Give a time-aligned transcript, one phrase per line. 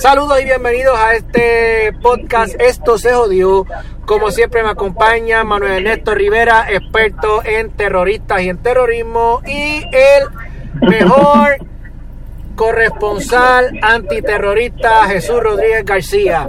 [0.00, 3.66] Saludos y bienvenidos a este podcast Esto se jodió.
[4.06, 10.24] Como siempre me acompaña Manuel Ernesto Rivera, experto en terroristas y en terrorismo y el
[10.80, 11.58] mejor
[12.60, 16.46] corresponsal antiterrorista Jesús Rodríguez García.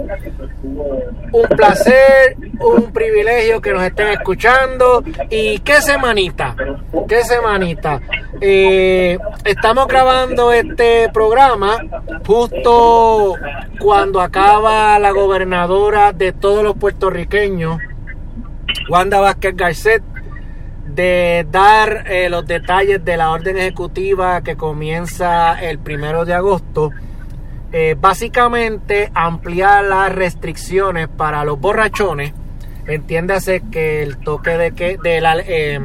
[1.32, 5.02] Un placer, un privilegio que nos estén escuchando.
[5.30, 6.54] Y qué semanita,
[7.08, 8.02] qué semanita.
[8.42, 11.78] Eh, estamos grabando este programa
[12.26, 13.36] justo
[13.78, 17.78] cuando acaba la gobernadora de todos los puertorriqueños,
[18.90, 20.02] Wanda Vázquez Garcet,
[20.94, 26.90] de dar eh, los detalles de la orden ejecutiva que comienza el primero de agosto.
[27.72, 32.32] Eh, básicamente ampliar las restricciones para los borrachones.
[32.86, 35.80] Entiéndase que el toque de que de la eh,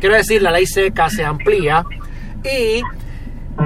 [0.00, 1.84] quiero decir la ley seca se amplía
[2.44, 2.80] y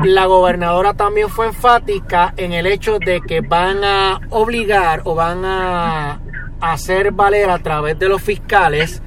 [0.05, 5.45] la gobernadora también fue enfática en el hecho de que van a obligar o van
[5.45, 6.21] a
[6.61, 9.03] hacer valer a través de los fiscales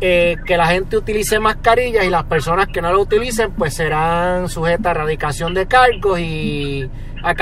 [0.00, 4.48] eh, que la gente utilice mascarillas y las personas que no lo utilicen pues serán
[4.48, 6.88] sujetas a erradicación de cargos y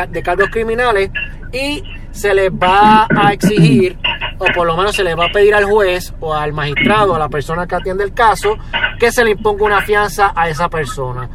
[0.08, 1.10] de cargos criminales.
[1.52, 3.98] Y se les va a exigir
[4.38, 7.18] o por lo menos se les va a pedir al juez o al magistrado a
[7.18, 8.56] la persona que atiende el caso
[8.98, 11.28] que se le imponga una fianza a esa persona.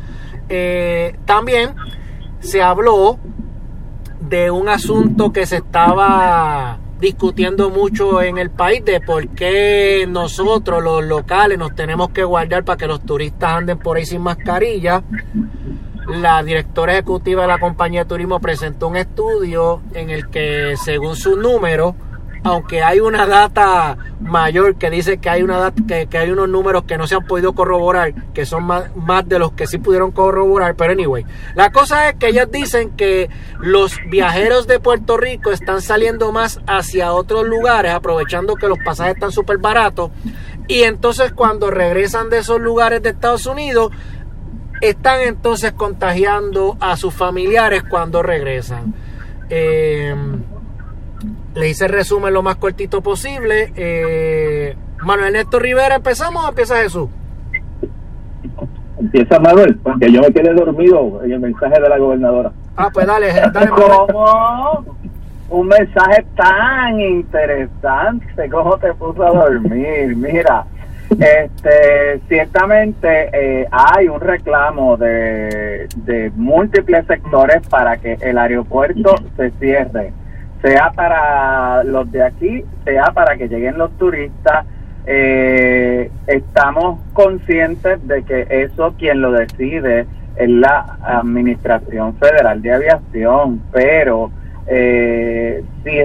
[0.49, 1.75] Eh, también
[2.39, 3.19] se habló
[4.19, 10.83] de un asunto que se estaba discutiendo mucho en el país de por qué nosotros
[10.83, 15.03] los locales nos tenemos que guardar para que los turistas anden por ahí sin mascarilla.
[16.07, 21.15] La directora ejecutiva de la compañía de turismo presentó un estudio en el que según
[21.15, 21.95] su número
[22.43, 26.83] aunque hay una data mayor que dice que hay una data, que, hay unos números
[26.83, 30.11] que no se han podido corroborar, que son más, más de los que sí pudieron
[30.11, 31.25] corroborar, pero anyway,
[31.55, 36.59] la cosa es que ellas dicen que los viajeros de Puerto Rico están saliendo más
[36.65, 40.09] hacia otros lugares, aprovechando que los pasajes están súper baratos,
[40.67, 43.91] y entonces cuando regresan de esos lugares de Estados Unidos,
[44.81, 48.95] están entonces contagiando a sus familiares cuando regresan.
[49.47, 50.15] Eh,
[51.55, 53.73] le hice el resumen lo más cortito posible.
[53.75, 57.09] Eh, Manuel Néstor Rivera, ¿empezamos o empieza Jesús?
[58.99, 62.51] Empieza Manuel, porque yo me quedé dormido en el mensaje de la gobernadora.
[62.77, 63.69] Ah, pues dale, dale
[64.07, 64.85] ¿Cómo?
[65.49, 70.15] Un mensaje tan interesante, ¿cómo te puso a dormir?
[70.15, 70.65] Mira,
[71.09, 79.51] este, ciertamente eh, hay un reclamo de, de múltiples sectores para que el aeropuerto se
[79.59, 80.13] cierre
[80.61, 84.65] sea para los de aquí, sea para que lleguen los turistas.
[85.05, 90.05] Eh, estamos conscientes de que eso quien lo decide
[90.35, 94.31] es la Administración Federal de Aviación, pero
[94.67, 96.03] eh, si,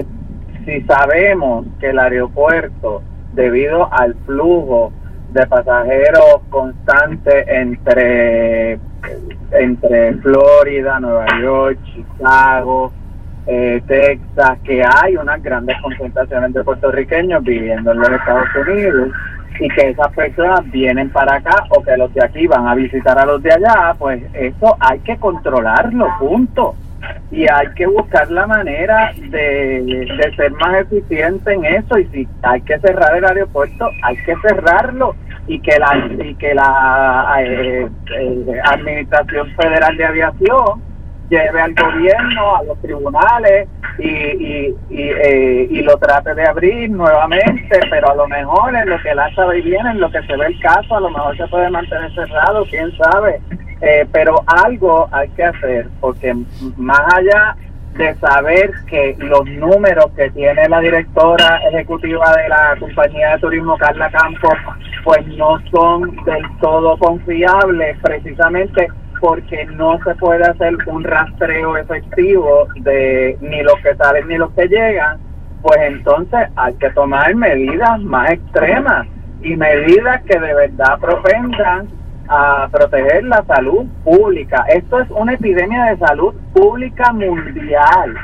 [0.65, 3.03] si sabemos que el aeropuerto,
[3.33, 4.91] debido al flujo
[5.31, 8.79] de pasajeros constante entre,
[9.51, 12.91] entre Florida, Nueva York, Chicago,
[13.47, 19.09] eh, Texas, que hay unas grandes concentraciones de puertorriqueños viviendo en los Estados Unidos
[19.59, 23.17] y que esas personas vienen para acá o que los de aquí van a visitar
[23.17, 26.75] a los de allá, pues eso hay que controlarlo, punto.
[27.31, 32.27] Y hay que buscar la manera de, de ser más eficiente en eso y si
[32.41, 35.15] hay que cerrar el aeropuerto, hay que cerrarlo
[35.47, 37.87] y que la y que la eh,
[38.19, 40.86] eh, Administración Federal de Aviación
[41.29, 43.67] lleve al gobierno, a los tribunales
[43.99, 48.89] y, y, y, eh, y, lo trate de abrir nuevamente, pero a lo mejor en
[48.89, 51.35] lo que la sabe bien, en lo que se ve el caso, a lo mejor
[51.35, 53.41] se puede mantener cerrado, quién sabe.
[53.81, 56.35] Eh, pero algo hay que hacer, porque
[56.77, 57.55] más allá
[57.97, 63.75] de saber que los números que tiene la directora ejecutiva de la compañía de turismo
[63.77, 64.53] Carla Campos
[65.03, 68.87] pues no son del todo confiables precisamente
[69.19, 74.51] porque no se puede hacer un rastreo efectivo de ni los que salen ni los
[74.51, 75.19] que llegan,
[75.61, 79.07] pues entonces hay que tomar medidas más extremas
[79.41, 81.87] y medidas que de verdad propendan
[82.29, 84.65] a proteger la salud pública.
[84.69, 88.15] Esto es una epidemia de salud pública mundial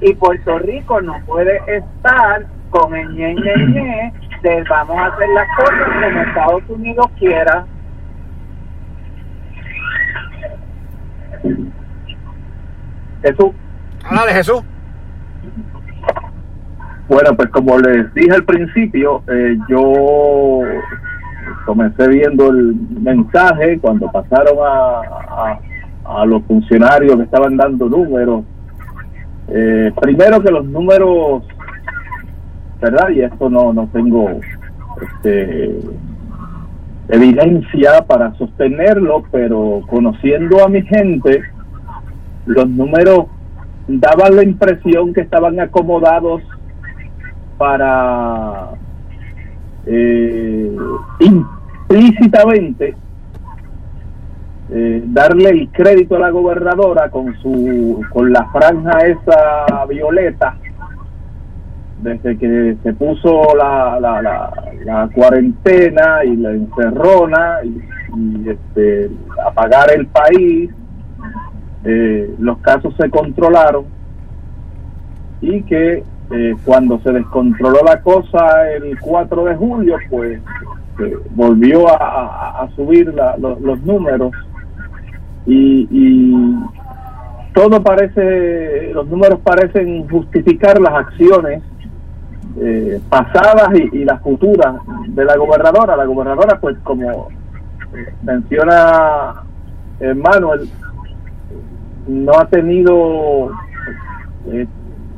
[0.00, 4.12] y Puerto Rico no puede estar con el ñe, ñe,
[4.42, 7.64] de vamos a hacer las cosas como Estados Unidos quiera
[13.22, 13.50] Jesús.
[14.26, 14.62] de Jesús.
[17.08, 20.60] Bueno, pues como les dije al principio, eh, yo
[21.66, 25.58] comencé viendo el mensaje cuando pasaron a,
[26.04, 28.44] a, los funcionarios que estaban dando números
[29.48, 31.44] Eh, primero que los números,
[32.80, 33.10] ¿verdad?
[33.10, 34.40] Y esto no, no tengo
[35.02, 35.78] este,
[37.14, 41.42] evidencia para sostenerlo, pero conociendo a mi gente,
[42.46, 43.26] los números
[43.86, 46.42] daban la impresión que estaban acomodados
[47.58, 48.70] para
[49.86, 50.76] eh,
[51.20, 52.96] implícitamente
[54.70, 60.56] eh, darle el crédito a la gobernadora con su con la franja esa violeta
[62.02, 64.63] desde que se puso la, la, la,
[65.14, 69.10] cuarentena y la encerrona y, este,
[69.44, 70.70] apagar el país
[71.84, 73.86] eh, los casos se controlaron
[75.40, 80.40] y que eh, cuando se descontroló la cosa el 4 de julio pues
[81.34, 84.32] volvió a, subir los números
[85.46, 86.54] y,
[87.52, 91.62] todo parece, los números parecen justificar las acciones
[92.60, 94.76] eh, pasadas y, las futuras
[95.08, 95.96] de la gobernadora.
[95.96, 97.28] La gobernadora, pues como
[98.22, 99.42] menciona
[100.00, 100.68] Manuel,
[102.06, 103.50] no ha tenido
[104.50, 104.66] eh,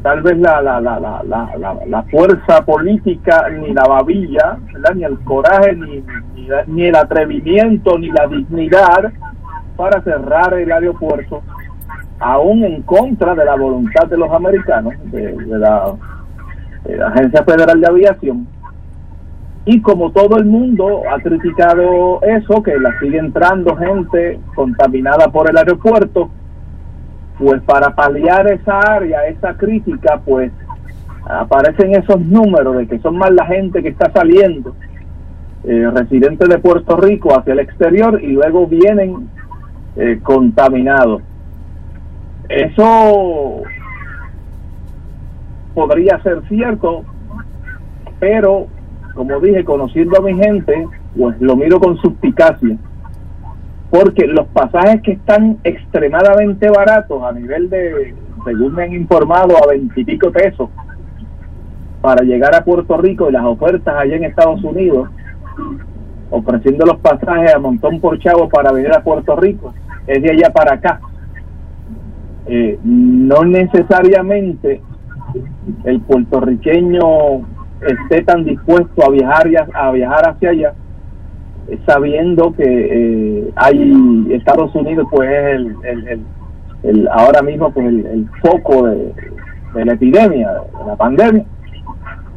[0.03, 4.59] tal vez la, la, la, la, la, fuerza política, ni la babilla,
[4.95, 6.05] ni el coraje, ni,
[6.69, 9.13] ni el atrevimiento, ni la dignidad
[9.77, 11.43] para cerrar el aeropuerto,
[12.21, 15.93] aún en contra de la voluntad de los americanos, de, la,
[17.07, 18.47] Agencia Federal de Aviación.
[19.65, 25.51] Y como todo el mundo ha criticado eso, que la sigue entrando gente contaminada por
[25.51, 26.31] el aeropuerto,
[27.39, 30.53] pues para paliar esa área, esa crítica, pues
[31.29, 34.75] aparecen esos números de que son más la gente que está saliendo,
[35.65, 39.29] eh, residentes de Puerto Rico hacia el exterior y luego vienen
[39.97, 41.21] eh, contaminado.
[42.49, 43.63] Eso
[45.77, 47.05] podría ser cierto,
[48.19, 48.67] pero
[49.15, 52.79] como dije, conociendo a mi gente, pues lo miro con suspicacia,
[53.91, 58.15] porque los pasajes que están extremadamente baratos a nivel de,
[58.47, 60.71] según me han informado, a veintipico pesos
[62.01, 65.11] para llegar a Puerto Rico y las ofertas allá en Estados Unidos,
[66.31, 69.75] ofreciendo los pasajes a montón por chavo para venir a Puerto Rico,
[70.07, 71.01] es de allá para acá.
[72.47, 74.81] Eh, no necesariamente
[75.85, 77.47] el puertorriqueño
[77.81, 80.75] esté tan dispuesto a viajar a viajar hacia allá
[81.87, 86.25] sabiendo que eh, hay Estados Unidos pues es el,
[86.83, 89.13] el, ahora mismo pues el, foco de,
[89.85, 91.45] la epidemia de la pandemia.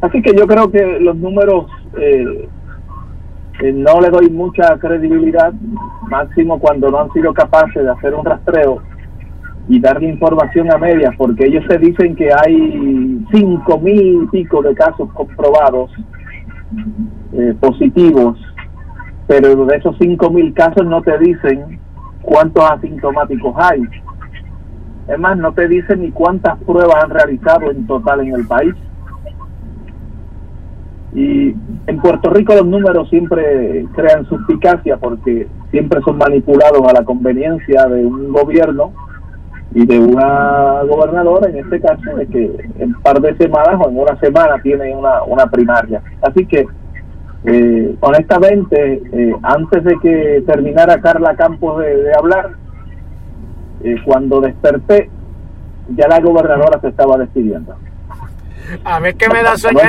[0.00, 1.66] Así que yo creo que los números
[1.98, 2.48] eh,
[3.62, 5.52] eh, no le doy mucha credibilidad,
[6.08, 8.82] máximo cuando no han sido capaces de hacer un rastreo
[9.70, 14.60] y darle información a medias, porque ellos se dicen que hay cinco mil y pico
[14.62, 15.92] de casos comprobados
[17.32, 18.36] eh, positivos,
[19.28, 21.78] pero de esos cinco mil casos no te dicen
[22.20, 23.80] cuántos asintomáticos hay.
[25.06, 28.74] Es más, no te dicen ni cuántas pruebas han realizado en total en el país.
[31.14, 31.54] Y
[31.86, 37.86] en Puerto Rico los números siempre crean suspicacia porque siempre son manipulados a la conveniencia
[37.86, 38.92] de un gobierno
[39.72, 43.88] y de una gobernadora, en este caso, de que en un par de semanas o
[43.88, 46.02] en una semana tienen una, una primaria.
[46.22, 46.66] Así que,
[47.44, 52.50] eh, honestamente, eh, antes de que terminara Carla Campos de, hablar,
[53.84, 55.08] eh, cuando desperté,
[55.96, 57.74] ya la gobernadora se estaba despidiendo.
[58.84, 59.80] A ver qué me da sueño.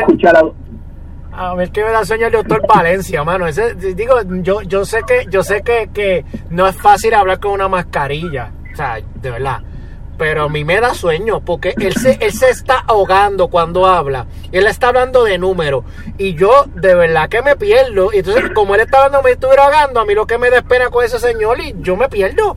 [1.33, 3.47] A ver qué me da sueño el doctor Valencia, mano.
[3.47, 7.51] Ese, digo, yo, yo sé que, yo sé que, que no es fácil hablar con
[7.51, 8.51] una mascarilla.
[8.71, 9.61] O sea, de verdad.
[10.21, 14.27] Pero a mí me da sueño porque él se, él se está ahogando cuando habla.
[14.51, 15.83] Él está hablando de números.
[16.19, 18.13] Y yo de verdad que me pierdo.
[18.13, 19.99] Entonces, como él está hablando, me estuviera ahogando.
[19.99, 22.55] A mí lo que me da pena con ese señor y yo me pierdo.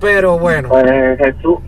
[0.00, 0.70] Pero bueno.
[0.70, 1.58] Pues Jesús,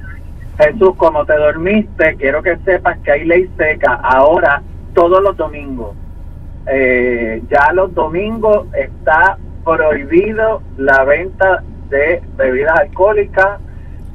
[0.57, 4.00] Jesús, como te dormiste, quiero que sepas que hay ley seca.
[4.02, 4.62] Ahora
[4.95, 5.95] todos los domingos.
[6.69, 13.61] Eh, ya los domingos está prohibido la venta de bebidas alcohólicas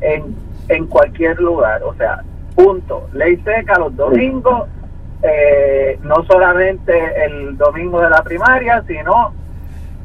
[0.04, 0.36] en,
[0.70, 1.82] en cualquier lugar.
[1.84, 2.22] O sea,
[2.56, 3.08] punto.
[3.14, 4.68] Ley seca los domingos,
[5.22, 6.94] eh, no solamente
[7.26, 9.34] el domingo de la primaria, sino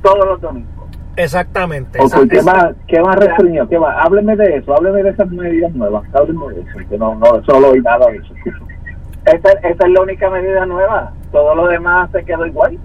[0.03, 0.79] todos los domingos.
[1.17, 1.99] Exactamente.
[2.31, 3.69] ¿qué, más, ¿Qué más restringió?
[3.69, 3.97] ¿Qué más?
[4.05, 7.71] Hábleme de eso, hábleme de esas medidas nuevas, hábleme de eso, que no, no solo
[7.71, 8.35] oí nada de eso.
[9.25, 11.13] Esa, es la única medida nueva.
[11.33, 12.79] Todo lo demás se quedó igual.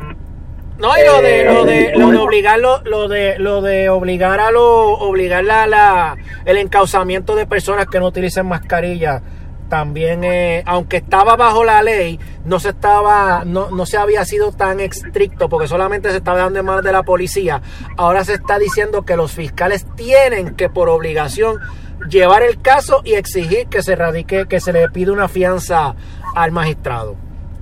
[0.83, 4.41] No, y lo de, lo de, lo de obligar, lo, lo de, lo de obligar
[4.41, 9.21] a lo, obligar la, la, el encauzamiento de personas que no utilicen mascarilla,
[9.69, 14.51] también, eh, aunque estaba bajo la ley, no se estaba, no, no se había sido
[14.51, 17.61] tan estricto, porque solamente se estaba dando en manos de la policía.
[17.95, 21.61] Ahora se está diciendo que los fiscales tienen que por obligación
[22.09, 25.95] llevar el caso y exigir que se radique, que se le pida una fianza
[26.35, 27.15] al magistrado.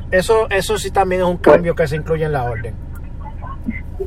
[0.09, 2.89] Eso, eso sí también es un cambio que se incluye en la orden.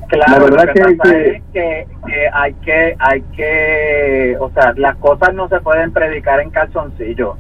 [0.09, 5.35] Claro, la verdad que, que, que, que, hay que, hay que, o sea, las cosas
[5.35, 7.37] no se pueden predicar en calzoncillo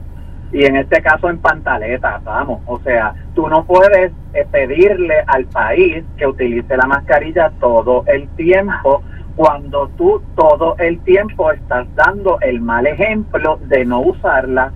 [0.54, 5.46] y en este caso en pantaleta, vamos, o sea, tú no puedes eh, pedirle al
[5.46, 9.02] país que utilice la mascarilla todo el tiempo
[9.34, 14.72] cuando tú todo el tiempo estás dando el mal ejemplo de no usarla.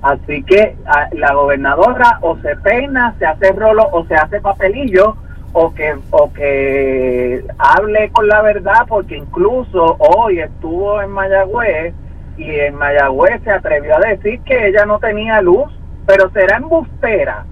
[0.00, 0.76] Así que
[1.12, 5.16] la gobernadora o se peina, se hace rolo o se hace papelillo
[5.52, 11.94] o que o que hable con la verdad porque incluso hoy estuvo en Mayagüez
[12.36, 15.72] y en Mayagüez se atrevió a decir que ella no tenía luz,
[16.06, 17.44] pero será embustera,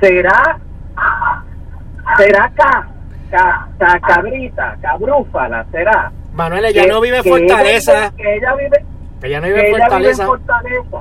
[0.00, 0.58] será
[2.16, 2.88] será ca,
[3.30, 6.12] ca, cabrita, cabrúfala, será.
[6.32, 8.12] Manuel, ella no vive en Fortaleza.
[8.16, 8.84] que ella vive
[9.22, 10.26] ella no vive, en Fortaleza.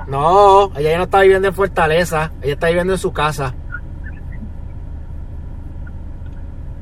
[0.08, 3.54] No, ella ya no está viviendo en Fortaleza, ella está viviendo en su casa.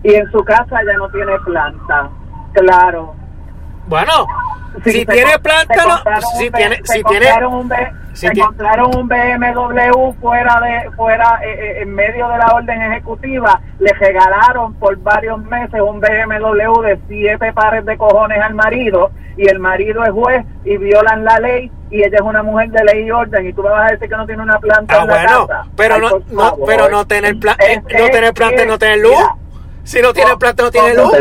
[0.07, 2.09] Y en su casa ya no tiene planta,
[2.53, 3.13] claro.
[3.87, 4.25] Bueno,
[4.85, 6.01] si tiene planta,
[6.37, 7.69] si tiene, si tiene, un,
[8.13, 13.59] se compraron un BMW fuera de, fuera eh, eh, en medio de la orden ejecutiva,
[13.79, 19.49] le regalaron por varios meses un BMW de siete pares de cojones al marido y
[19.49, 23.07] el marido es juez y violan la ley y ella es una mujer de ley
[23.07, 25.07] y orden y tú me vas a decir que no tiene una planta ah, en
[25.09, 25.65] la casa.
[25.75, 29.13] Pero no, no, pero no tener, plan, no tener planta no tener luz.
[29.87, 31.13] Si no tiene planta no tiene luz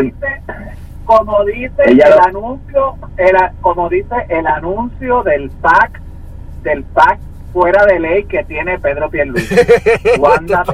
[1.07, 6.01] como dice el anuncio, el, como dice el anuncio del PAC,
[6.63, 7.19] del PAC
[7.53, 9.55] fuera de ley que tiene Pedro Pierluisi.
[10.19, 10.65] Wanda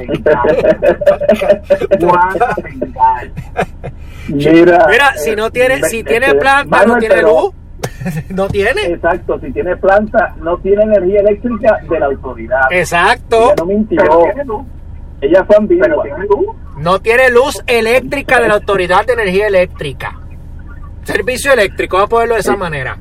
[2.02, 2.56] Wanda
[4.28, 7.54] Mira, Mira, si no tiene, si tiene planta, no tiene luz.
[8.30, 8.88] no tiene.
[8.88, 12.64] Exacto, si tiene planta, no tiene energía eléctrica de la autoridad.
[12.72, 13.44] Exacto.
[13.44, 14.04] Ella no mintió.
[15.24, 15.88] Ella fue ambigua.
[16.78, 20.20] No tiene luz eléctrica de la autoridad de energía eléctrica.
[21.04, 22.98] Servicio eléctrico, vamos a ponerlo de esa manera.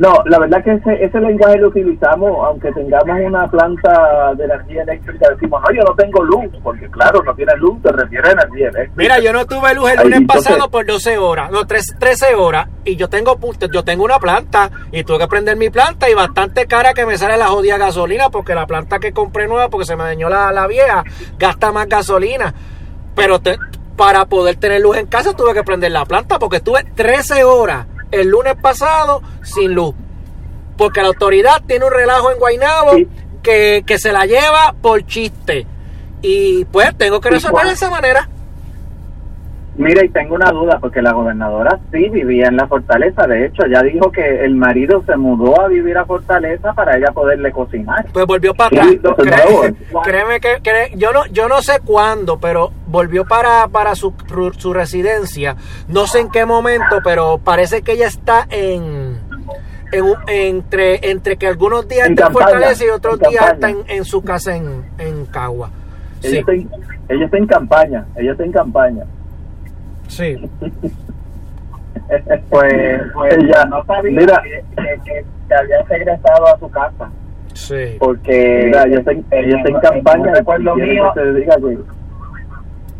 [0.00, 4.82] No, la verdad que ese, ese lenguaje lo utilizamos, aunque tengamos una planta de energía
[4.82, 8.32] eléctrica, decimos, no, yo no tengo luz, porque claro, no tiene luz, te refiere a
[8.32, 8.94] energía eléctrica.
[8.96, 12.68] Mira, yo no tuve luz el lunes pasado por 12 horas, no, 3, 13 horas,
[12.82, 13.38] y yo tengo
[13.70, 17.18] yo tengo una planta, y tuve que prender mi planta, y bastante cara que me
[17.18, 20.50] sale la jodida gasolina, porque la planta que compré nueva, porque se me dañó la,
[20.50, 21.04] la vieja,
[21.38, 22.54] gasta más gasolina.
[23.14, 23.58] Pero te,
[23.96, 27.86] para poder tener luz en casa tuve que prender la planta porque estuve 13 horas
[28.10, 29.94] el lunes pasado sin luz.
[30.76, 32.92] Porque la autoridad tiene un relajo en Guaynabo
[33.42, 35.66] que, se la lleva por chiste.
[36.22, 38.28] Y pues tengo que resolver de esa manera.
[39.76, 43.26] Mira, y tengo una duda, porque la gobernadora sí vivía en la fortaleza.
[43.26, 47.12] De hecho, ya dijo que el marido se mudó a vivir a Fortaleza para ella
[47.12, 48.04] poderle cocinar.
[48.12, 48.96] Pues volvió para atrás.
[50.04, 50.60] créeme que,
[50.96, 54.12] yo no yo no sé cuándo, pero volvió para, para su,
[54.58, 55.56] su residencia.
[55.88, 59.18] No sé en qué momento, pero parece que ella está en...
[60.26, 64.56] entre, entre que algunos días está en Fortaleza y otros días está en, su casa
[64.56, 65.70] en, en Cagua.
[66.22, 66.68] Ella, está en,
[67.08, 69.04] ella está en campaña, ella está en campaña.
[70.10, 70.36] Sí.
[72.50, 74.64] pues, pues ella no sabía mira, que,
[75.04, 77.10] que, había regresado a su casa.
[77.54, 77.96] Sí.
[77.98, 80.32] Porque ella está, en campaña.
[80.34, 81.12] Recuerdo mío,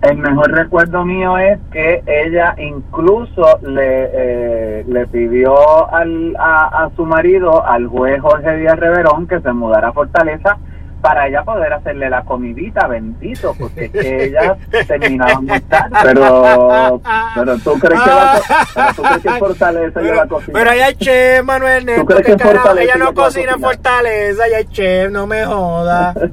[0.02, 6.90] el mejor recuerdo mío es que ella incluso le, eh, le pidió al, a, a,
[6.96, 10.56] su marido, al juez Jorge Díaz Reverón, que se mudara a Fortaleza
[11.00, 15.96] para ella poder hacerle la comidita, bendito, porque ella terminaba muy tarde.
[16.02, 17.02] Pero,
[17.34, 18.40] pero tú crees que, la,
[18.74, 20.58] pero tú crees que Fortaleza pero, la cocina.
[20.58, 24.58] Pero hay chef, Manuel Neto, ¿Tú crees que, Fortaleza ella no cocina en Fortaleza, ella
[24.60, 26.14] es chef, no me joda.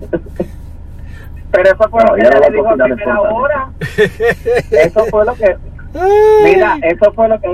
[1.50, 3.70] Pero eso fue lo que ella le dijo a primera hora.
[4.70, 5.58] Eso fue lo que
[6.44, 7.48] Mira, eso fue lo que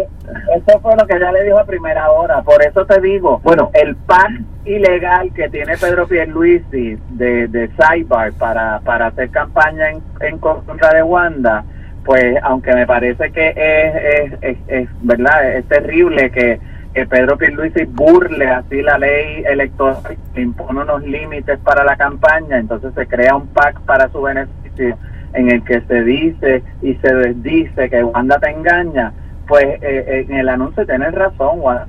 [0.56, 2.42] eso fue lo que ella le dijo a primera hora.
[2.42, 8.34] Por eso te digo, bueno, el PAN ilegal que tiene Pedro Pierluisi de, de Cyber
[8.34, 11.64] para, para hacer campaña en, en contra de Wanda,
[12.06, 16.60] pues aunque me parece que es, es, es, verdad, es terrible que,
[16.94, 19.98] que Pedro Pierluisi burle así la ley electoral,
[20.36, 24.98] impone unos límites para la campaña, entonces se crea un PAC para su beneficio
[25.34, 29.14] en el que se dice y se desdice que Wanda te engaña,
[29.48, 31.88] pues eh, eh, en el anuncio tienes razón, Wanda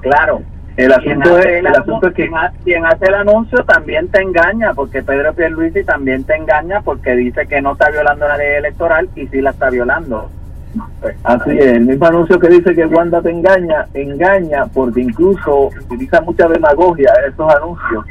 [0.00, 0.42] claro.
[0.74, 2.30] El asunto, es, el, asunto es que
[2.64, 7.46] quien hace el anuncio también te engaña, porque Pedro Pierluisi también te engaña porque dice
[7.46, 10.30] que no está violando la ley electoral y sí la está violando.
[11.02, 15.66] Pues, Así es, el mismo anuncio que dice que Wanda te engaña, engaña porque incluso
[15.66, 18.06] utiliza mucha demagogia esos anuncios.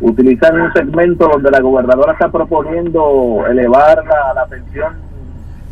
[0.00, 4.94] Utilizan un segmento donde la gobernadora está proponiendo elevar la, la pensión,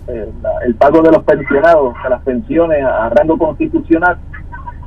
[0.08, 0.30] eh,
[0.66, 4.16] el pago de los pensionados, de las pensiones a rango constitucional.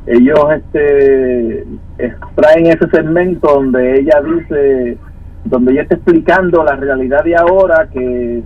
[0.06, 1.66] Ellos este
[1.98, 4.98] extraen ese segmento donde ella dice
[5.50, 8.44] donde ella está explicando la realidad de ahora que,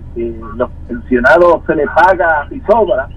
[0.56, 3.08] los pensionados se les paga y sobra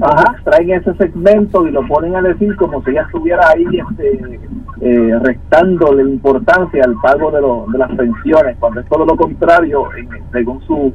[0.00, 0.32] Ajá.
[0.34, 4.40] extraen ese segmento y lo ponen a decir como si ella estuviera ahí este,
[4.80, 9.84] eh, restando la importancia al pago de, de las pensiones cuando es todo lo contrario
[10.32, 10.92] según su,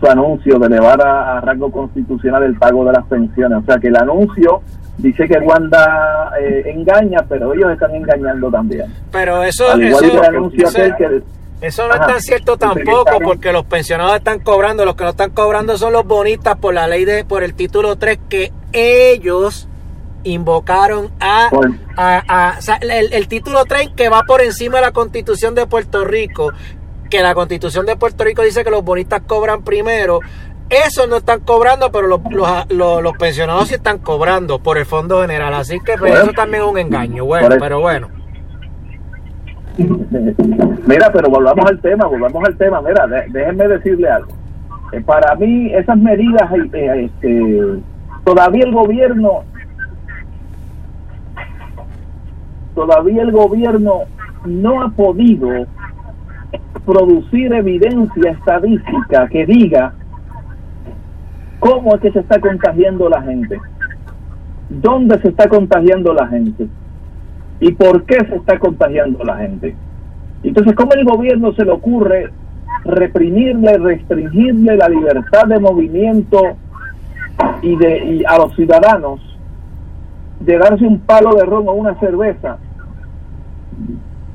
[0.00, 3.88] su anuncio de elevar a rango constitucional el pago de las pensiones o sea que
[3.88, 4.62] el anuncio
[4.98, 8.86] dice que Wanda eh, engaña, pero ellos están engañando también.
[9.10, 10.04] Pero eso, eso,
[11.60, 15.30] eso, no es tan cierto tampoco, porque los pensionados están cobrando, los que no están
[15.30, 19.68] cobrando son los bonistas por la ley de, por el título 3 que ellos
[20.24, 21.50] invocaron a,
[21.96, 26.52] a, el, el, título 3 que va por encima de la constitución de Puerto Rico,
[27.10, 30.20] que la constitución de Puerto Rico dice que los bonistas cobran primero,
[30.70, 32.20] eso no están cobrando, pero los,
[32.68, 35.52] los, los, pensionados sí están cobrando por el Fondo General.
[35.54, 37.24] Así que pues, eso también es un engaño.
[37.24, 38.23] Bueno, pero bueno.
[40.86, 42.80] Mira, pero volvamos al tema, volvamos al tema.
[42.80, 44.28] Mira, déjenme decirle algo.
[44.92, 47.82] Eh, para mí, esas medidas, eh, este,
[48.24, 49.44] todavía el gobierno,
[52.74, 54.00] todavía el gobierno
[54.44, 55.66] no ha podido
[56.84, 59.94] producir evidencia estadística que diga
[61.64, 63.58] ¿Cómo es que se está contagiando la gente?
[64.68, 66.68] ¿Dónde se está contagiando la gente?
[67.60, 69.74] ¿Y por qué se está contagiando la gente?
[70.42, 72.30] Entonces, ¿cómo el gobierno se le ocurre
[72.84, 76.42] reprimirle, restringirle la libertad de movimiento
[77.62, 79.20] y, de, a los ciudadanos
[80.40, 82.58] de darse un palo de ron o una cerveza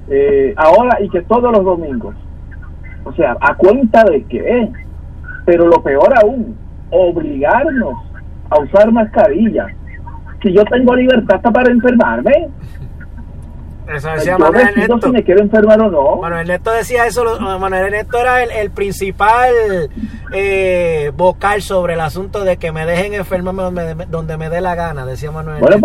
[0.07, 2.15] eh, ahora y que todos los domingos?
[3.03, 4.69] O sea, a cuenta de qué?
[5.45, 6.55] Pero lo peor aún,
[6.89, 7.95] obligarnos
[8.49, 9.67] a usar mascarilla.
[10.41, 12.49] Si yo tengo libertad hasta para enfermarme.
[13.93, 14.99] Eso decía Manuel Ernesto.
[15.01, 16.15] si me quiero enfermar o no.
[16.17, 17.23] Manuel Ernesto decía eso.
[17.39, 19.51] Manuel Ernesto era el, principal
[20.33, 24.75] eh, vocal sobre el asunto de que me dejen enfermarme donde, donde me dé la
[24.75, 25.77] gana, decía Manuel bueno,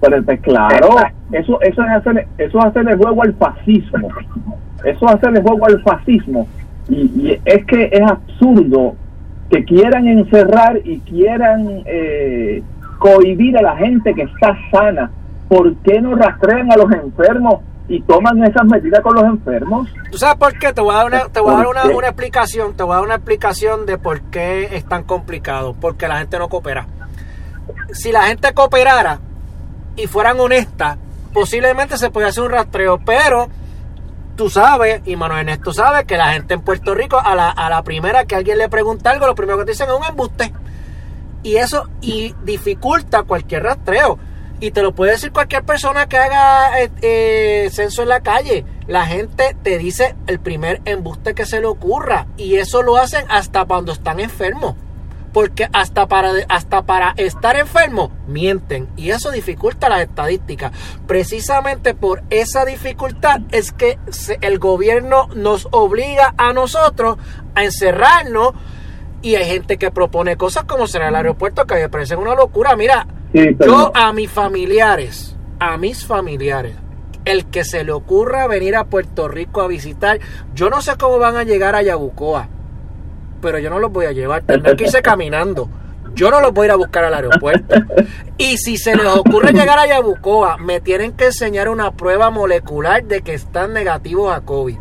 [0.00, 0.96] Pues, pues, claro,
[1.32, 4.08] eso, eso, es hacer, eso es hacerle juego al fascismo.
[4.84, 6.48] Eso es hacerle juego al fascismo.
[6.88, 8.96] Y, y es que es absurdo
[9.50, 12.62] que quieran encerrar y quieran eh,
[12.98, 15.10] cohibir a la gente que está sana,
[15.48, 19.88] ¿por qué no rastrean a los enfermos y toman esas medidas con los enfermos?
[20.10, 20.72] ¿Tú sabes por qué?
[20.72, 22.96] Te voy a dar una, te voy a dar una, una, explicación, te voy a
[22.96, 26.86] dar una explicación de por qué es tan complicado, porque la gente no coopera.
[27.92, 29.20] Si la gente cooperara
[29.96, 30.98] y fueran honestas,
[31.32, 33.48] posiblemente se podría hacer un rastreo, pero
[34.36, 37.68] tú sabes, y Manuel Ernesto sabe, que la gente en Puerto Rico, a la, a
[37.68, 40.52] la primera que alguien le pregunta algo, lo primero que te dicen es un embuste.
[41.42, 44.18] Y eso y dificulta cualquier rastreo.
[44.64, 48.64] Y te lo puede decir cualquier persona que haga eh, eh, censo en la calle.
[48.86, 52.28] La gente te dice el primer embuste que se le ocurra.
[52.38, 54.74] Y eso lo hacen hasta cuando están enfermos
[55.34, 60.72] porque hasta para, hasta para estar enfermo mienten y eso dificulta las estadísticas.
[61.08, 63.98] Precisamente por esa dificultad es que
[64.40, 67.18] el gobierno nos obliga a nosotros
[67.56, 68.52] a encerrarnos
[69.24, 72.76] y hay gente que propone cosas como será el aeropuerto que me parece una locura.
[72.76, 76.76] Mira, yo a mis familiares, a mis familiares,
[77.24, 80.20] el que se le ocurra venir a Puerto Rico a visitar,
[80.54, 82.48] yo no sé cómo van a llegar a Yabucoa
[83.44, 84.42] pero yo no los voy a llevar.
[84.42, 85.68] Tendrán que irse caminando.
[86.14, 87.74] Yo no los voy a ir a buscar al aeropuerto.
[88.38, 93.04] Y si se les ocurre llegar a Yabucoa, me tienen que enseñar una prueba molecular
[93.04, 94.78] de que están negativos a COVID.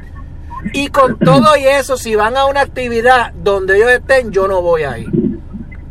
[0.71, 4.62] Y con todo y eso, si van a una actividad donde ellos estén, yo no
[4.62, 5.10] voy a ir.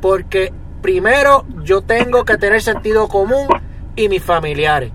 [0.00, 3.48] Porque primero yo tengo que tener sentido común
[3.96, 4.92] y mis familiares.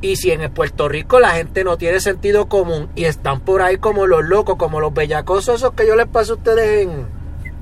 [0.00, 3.78] Y si en Puerto Rico la gente no tiene sentido común y están por ahí
[3.78, 7.06] como los locos, como los bellacosos, esos que yo les paso a ustedes en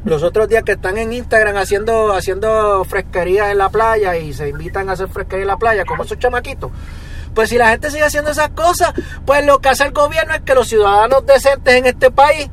[0.05, 4.49] los otros días que están en Instagram haciendo, haciendo fresquería en la playa y se
[4.49, 6.71] invitan a hacer fresquería en la playa, como esos chamaquitos.
[7.37, 8.95] Pues si la gente sigue haciendo esas cosas,
[9.27, 12.49] pues lo que hace el gobierno es que los ciudadanos decentes en este país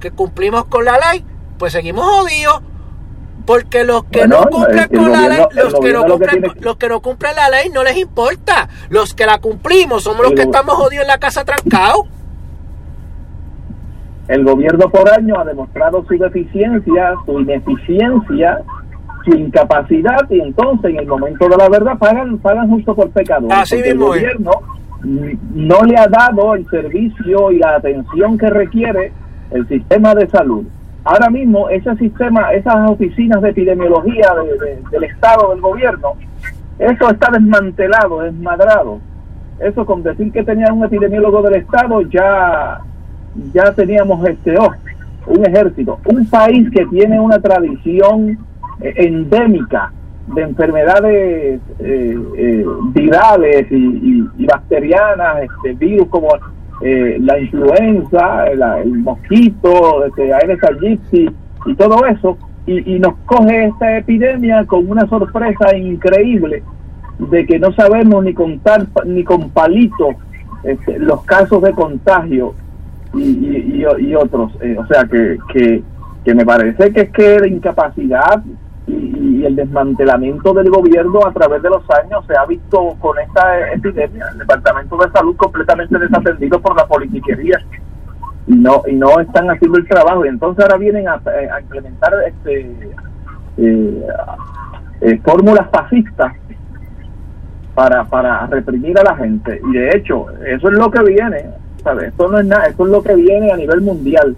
[0.00, 1.24] que cumplimos con la ley,
[1.56, 2.62] pues seguimos jodidos.
[3.46, 6.10] Porque los que Bueno, no cumplen con la ley, los que, no gobierno lo que
[6.26, 8.68] cumplen, tiene- los que no cumplen la ley no les importa.
[8.88, 12.06] Los que la cumplimos somos los que estamos jodidos en la casa trancados.
[14.26, 18.62] El gobierno por año ha demostrado su deficiencia, su ineficiencia,
[19.24, 23.48] su incapacidad y entonces en el momento de la verdad pagan pagan justo por pecado.
[23.50, 24.50] Así mismo el gobierno
[25.04, 29.12] no le ha dado el servicio y la atención que requiere
[29.50, 30.64] el sistema de salud.
[31.04, 36.12] Ahora mismo ese sistema, esas oficinas de epidemiología de- de- del Estado, del gobierno,
[36.78, 38.98] eso está desmantelado, desmadrado.
[39.60, 42.80] Eso con decir que tenía un epidemiólogo del Estado ya
[43.54, 44.70] ya teníamos este oh,
[45.26, 48.38] un ejército, un país que tiene una tradición
[48.80, 49.92] endémica
[50.34, 56.28] de enfermedades eh, eh, virales y, bacterianas, este virus como
[56.80, 61.28] eh, la influenza, el, el mosquito, este, Aedes aegypti
[61.66, 66.62] y todo eso, y, y nos coge esta epidemia con una sorpresa increíble
[67.18, 70.14] de que no sabemos ni contar ni con palitos
[70.64, 72.54] este, los casos de contagio
[73.14, 74.52] y- y otros.
[74.60, 75.82] Eh, o sea, que, que,
[76.24, 78.42] que me parece que es que la incapacidad
[78.86, 83.72] y, el desmantelamiento del gobierno a través de los años se ha visto con esta
[83.72, 84.26] epidemia.
[84.32, 87.58] El Departamento de Salud completamente desatendido por la politiquería
[88.46, 92.12] y no y no están haciendo el trabajo y entonces ahora vienen a, a implementar
[92.26, 92.94] este
[93.56, 94.06] eh,
[95.00, 96.32] eh, fórmulas fascistas
[97.74, 99.60] para, para reprimir a la gente.
[99.68, 101.46] Y de hecho, eso es lo que viene,
[101.82, 102.08] ¿sabes?
[102.08, 104.36] Esto no es nada, eso es lo que viene a nivel mundial.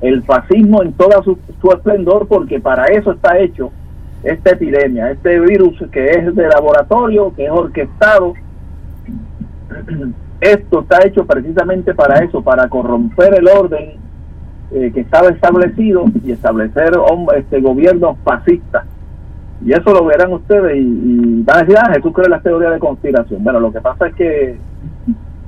[0.00, 3.70] El fascismo en toda su, su esplendor, porque para eso está hecho
[4.22, 8.34] esta epidemia, este virus que es de laboratorio, que es orquestado.
[10.40, 13.92] Esto está hecho precisamente para eso, para corromper el orden
[14.72, 16.92] eh, que estaba establecido y establecer
[17.36, 18.86] este gobiernos fascistas.
[19.62, 22.72] Y eso lo verán ustedes y, y van a decir, ah, Jesús cree las teorías
[22.72, 23.44] de conspiración.
[23.44, 24.58] Bueno, lo que pasa es que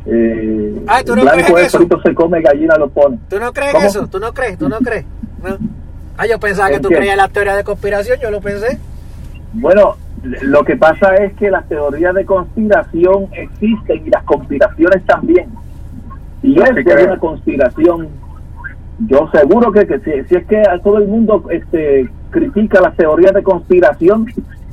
[0.07, 1.79] eh, Ay, ¿tú no blanco crees es eso?
[1.79, 3.19] frito se come, gallina lo pone.
[3.29, 3.87] ¿Tú no crees ¿Cómo?
[3.87, 4.07] eso?
[4.09, 4.59] ¿Tú no crees?
[4.59, 5.05] ¿Tú no crees?
[5.43, 5.57] No.
[6.17, 6.97] Ah, yo pensaba que ¿En tú qué?
[6.97, 8.79] creías en las teorías de conspiración, yo lo pensé.
[9.55, 15.49] Bueno, lo que pasa es que las teorías de conspiración existen y las conspiraciones también.
[16.43, 18.09] Y Yo es una conspiración.
[19.07, 22.97] Yo seguro que, que si, si es que a todo el mundo este, critica las
[22.97, 24.27] teorías de conspiración,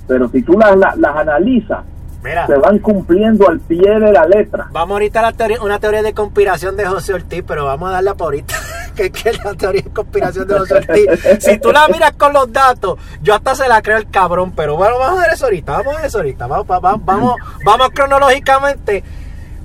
[0.07, 1.79] pero si tú las, las, las analizas,
[2.23, 4.67] Mira, se van cumpliendo al pie de la letra.
[4.71, 7.93] vamos ahorita a la teoría, una teoría de conspiración de José Ortiz, pero vamos a
[7.93, 8.55] darla por ahorita.
[8.95, 11.07] que es que la teoría de conspiración de José Ortiz,
[11.39, 14.75] si tú la miras con los datos, yo hasta se la creo el cabrón, pero
[14.75, 17.35] bueno, vamos a ver eso ahorita, vamos a ver eso ahorita, vamos, va- va- vamos,
[17.63, 19.01] vamos cronológicamente,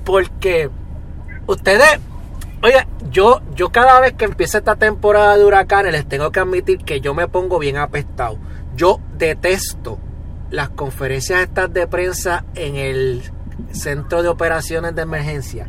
[0.05, 0.69] porque
[1.47, 1.99] ustedes,
[2.63, 6.77] oye, yo, yo cada vez que empieza esta temporada de huracanes, les tengo que admitir
[6.85, 8.37] que yo me pongo bien apestado.
[8.75, 9.99] Yo detesto
[10.51, 13.21] las conferencias estas de prensa en el
[13.71, 15.67] centro de operaciones de emergencia.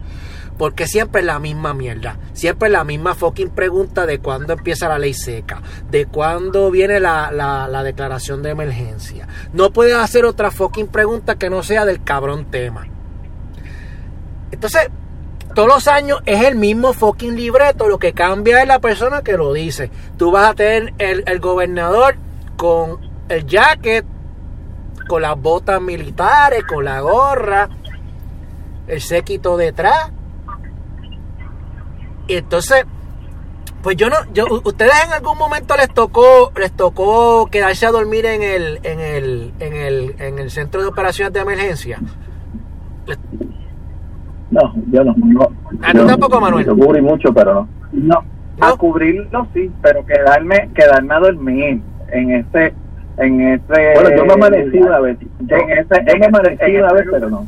[0.59, 2.17] Porque siempre es la misma mierda.
[2.33, 5.61] Siempre es la misma fucking pregunta de cuándo empieza la ley seca.
[5.91, 9.29] De cuándo viene la, la- la declaración de emergencia.
[9.53, 12.87] No puedes hacer otra fucking pregunta que no sea del cabrón tema.
[14.51, 14.89] Entonces,
[15.55, 17.89] todos los años es el mismo fucking libreto.
[17.89, 19.91] Lo que cambia es la persona que lo dice.
[20.17, 22.17] Tú vas a tener el, el gobernador
[22.57, 24.07] con el jacket,
[25.09, 27.69] con las botas militares, con la gorra,
[28.87, 30.11] el séquito detrás.
[32.29, 32.85] Y entonces,
[33.83, 38.27] pues yo no, yo, ustedes en algún momento les tocó, les tocó quedarse a dormir
[38.27, 42.01] en el, en el, en el, en el centro de operaciones de emergencia.
[44.51, 45.15] No, yo no.
[45.17, 45.47] no
[45.93, 46.67] tú Yo- tampoco, Manuel.
[46.67, 47.69] Yo cubrí mucho, pero no.
[47.93, 48.25] No,
[48.59, 48.67] ¿No?
[48.67, 51.81] a cubrirlo sí, pero quedarme, quedarme a dormir
[52.13, 52.75] en ese,
[53.19, 53.65] en ese.
[53.95, 55.19] Bueno, yo me amanecí una vez.
[55.41, 57.21] Yo, En ese- yo en me ese- amanecí en una vez, lugar.
[57.21, 57.47] pero no.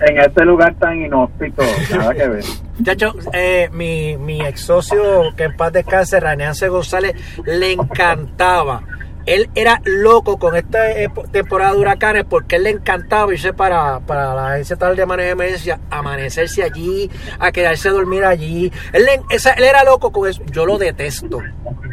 [0.00, 1.62] En ese lugar tan inhóspito,
[1.96, 2.44] nada que ver.
[2.76, 5.00] Muchacho, eh, mi, mi ex socio,
[5.36, 8.82] que en paz descanse, Raneance González, le encantaba.
[9.26, 14.00] Él era loco con esta epo- temporada de huracanes porque él le encantaba irse para,
[14.00, 18.72] para la agencia tal de manejo de emergencia, amanecerse allí, a quedarse a dormir allí.
[18.92, 20.42] Él, le- esa- él era loco con eso.
[20.50, 21.40] Yo lo detesto.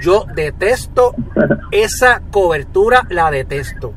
[0.02, 1.13] Yo detesto
[1.72, 3.94] esa cobertura, la detesto.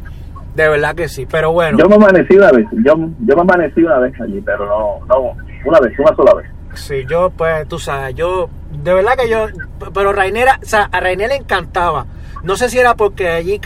[0.54, 1.78] De verdad que sí, pero bueno.
[1.78, 2.66] Yo me amanecí una vez.
[2.84, 6.46] Yo, yo me amanecí una vez allí, pero no, no, una vez, una sola vez.
[6.74, 9.46] Sí, yo, pues, tú sabes, yo, de verdad que yo,
[9.94, 12.04] pero Rainera, o sea, a Rainer le encantaba.
[12.42, 13.60] No sé si era porque allí,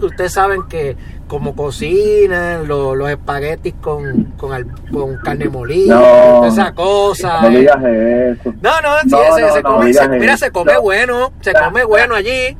[0.00, 0.96] ustedes saben que
[1.28, 7.42] como cocinan, los, los espaguetis con, con, al- con carne molida, No, esa cosa.
[7.42, 8.52] No digas eso.
[8.60, 10.82] No, no, sí, No, se, no, se no come, se- mira, se come No.
[10.82, 12.56] bueno, se come bueno allí,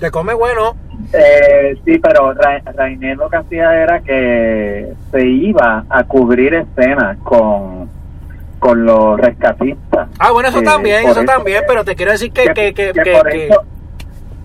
[0.00, 0.76] se come bueno.
[1.12, 7.18] Eh, sí, pero Ra- Rainier lo que hacía era que se iba a cubrir escenas
[7.24, 7.90] con,
[8.58, 10.08] con los rescatistas.
[10.18, 13.02] Ah, bueno, eso Eh, también, eso también, pero te quiero decir que, que, que, que
[13.02, 13.62] que- por que- eso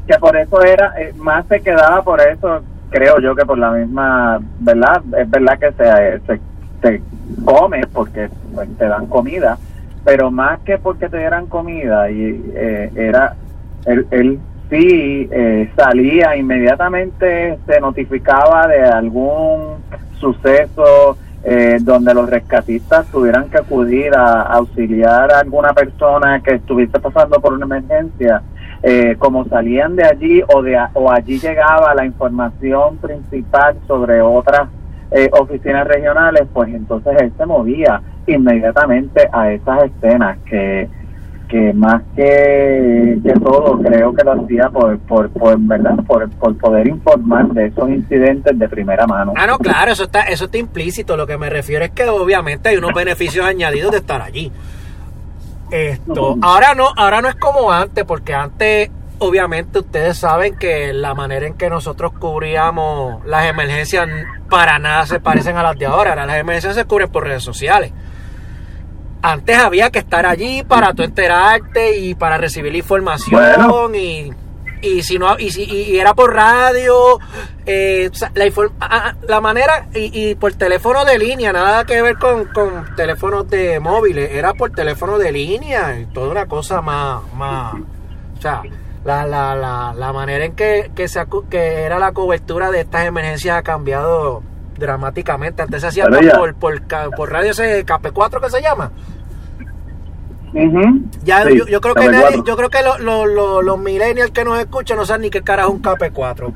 [0.10, 3.70] que por eso era eh, más se quedaba por eso creo yo que por la
[3.70, 6.42] misma verdad es verdad que se, se,
[6.82, 7.02] se
[7.46, 9.60] come porque pues, te dan comida
[10.04, 13.36] pero más que porque te dieran comida y eh, era
[13.86, 14.40] él, él
[14.72, 19.76] sí eh, salía inmediatamente se notificaba de algún
[20.20, 27.00] suceso eh, donde los rescatistas tuvieran que acudir a auxiliar a alguna persona que estuviese
[27.00, 28.42] pasando por una emergencia,
[28.84, 34.70] eh, como salían de allí o, de, o allí llegaba la información principal sobre otras
[35.12, 40.88] eh, oficinas regionales, pues entonces él se movía inmediatamente a esas escenas que
[41.50, 46.56] que más que, que todo creo que lo hacía por, por, por verdad por, por
[46.58, 50.58] poder informar de esos incidentes de primera mano Ah, no, claro, eso está, eso está
[50.58, 51.18] implícito.
[51.18, 54.52] Lo que me refiero es que obviamente hay unos beneficios añadidos de estar allí.
[55.72, 61.14] Esto, ahora no, ahora no es como antes, porque antes, obviamente, ustedes saben que la
[61.14, 64.08] manera en que nosotros cubríamos las emergencias
[64.50, 66.12] para nada se parecen a las de ahora.
[66.12, 67.92] Ahora las emergencias se cubren por redes sociales.
[69.22, 73.94] Antes había que estar allí para tú enterarte y para recibir la información Bueno.
[73.94, 74.34] y,
[74.82, 77.20] y si no y si y era por radio
[77.66, 82.18] eh, la, ah, ah, la manera y, y por teléfono de línea nada que ver
[82.18, 87.22] con, con teléfonos de móviles era por teléfono de línea y toda una cosa más
[87.34, 87.74] más
[88.38, 88.62] o sea
[89.06, 93.06] la, la, la, la manera en que, que, se que era la cobertura de estas
[93.06, 94.44] emergencias ha cambiado
[94.78, 95.62] dramáticamente.
[95.62, 96.82] Antes se hacía por, por,
[97.16, 98.92] por radio ese KP4 que se llama
[100.54, 101.02] Ujú.
[101.24, 102.12] ya Sí, yo, yo creo que KP4.
[102.12, 105.30] nadie- yo creo que lo- lo- lo- los millennials que nos escuchan no saben ni
[105.30, 106.54] qué carajo es un KP4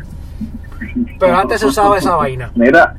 [1.19, 2.95] pero antes se usaba esa vaina Mira,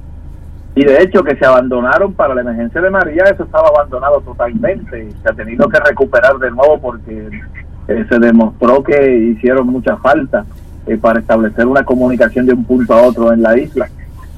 [0.74, 5.08] y de hecho que se abandonaron para la emergencia de María, eso estaba abandonado totalmente.
[5.22, 7.28] Se ha tenido que recuperar de nuevo porque
[7.86, 10.44] eh, se demostró que hicieron mucha falta
[10.86, 13.88] eh, para establecer una comunicación de un punto a otro en la isla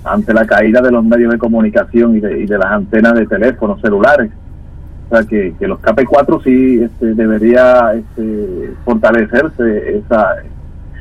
[0.05, 3.27] ante la caída de los medios de comunicación y de, y de las antenas de
[3.27, 4.31] teléfonos celulares.
[5.07, 10.35] O sea que, que los KP4 sí este, debería este, fortalecerse esa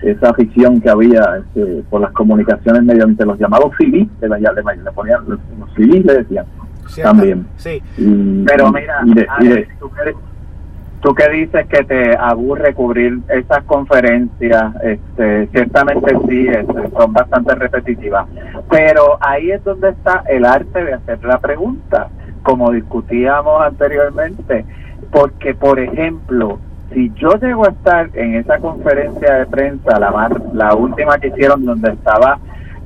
[0.03, 4.83] esa ficción que había este, por las comunicaciones mediante los llamados CB, le, le, le-
[4.83, 6.45] le ponían los, los le decían
[6.87, 7.11] ¿cierto?
[7.11, 7.47] también.
[7.57, 10.13] sí Y- pero mira y de- y de- que,
[11.01, 17.55] tú que dices que te aburre cubrir esas conferencias este, ciertamente sí este, son bastante
[17.55, 18.27] repetitivas
[18.69, 22.09] pero ahí es donde está el arte de hacer la pregunta
[22.45, 24.65] como discutíamos anteriormente
[25.11, 26.59] porque por ejemplo
[26.93, 31.27] si yo llego a estar en esa conferencia de prensa, la, más, la última que
[31.27, 32.39] hicieron donde estaba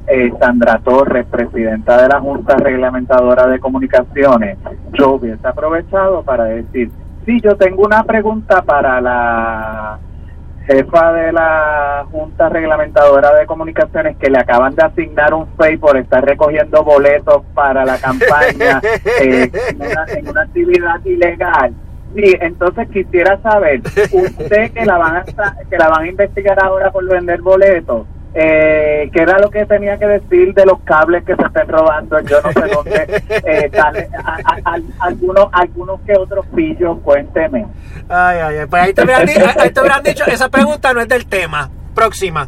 [0.08, 4.58] eh, Sandra Torres, presidenta de la Junta Reglamentadora de Comunicaciones,
[4.94, 6.90] yo hubiese aprovechado para decir,
[7.26, 10.00] sí, yo tengo una pregunta para la
[10.70, 15.98] jefa de la Junta Reglamentadora de Comunicaciones que le acaban de asignar un FEI por
[15.98, 18.80] estar recogiendo boletos para la campaña
[19.22, 21.74] eh, en, una, en una actividad ilegal.
[22.16, 25.24] Sí, entonces quisiera saber, usted que la van a
[25.70, 29.98] que la van a investigar ahora por vender boletos, eh, ¿qué era lo que tenía
[29.98, 32.20] que decir de los cables que se estén robando?
[32.22, 37.66] Yo no sé dónde, eh, tal- a- a- a- algunos, algunos que otros pillos, cuénteme.
[38.10, 39.28] ay ay ay pues ahí te hubieran,
[39.60, 42.48] ahí te hubieran dicho esa pregunta no es del tema próxima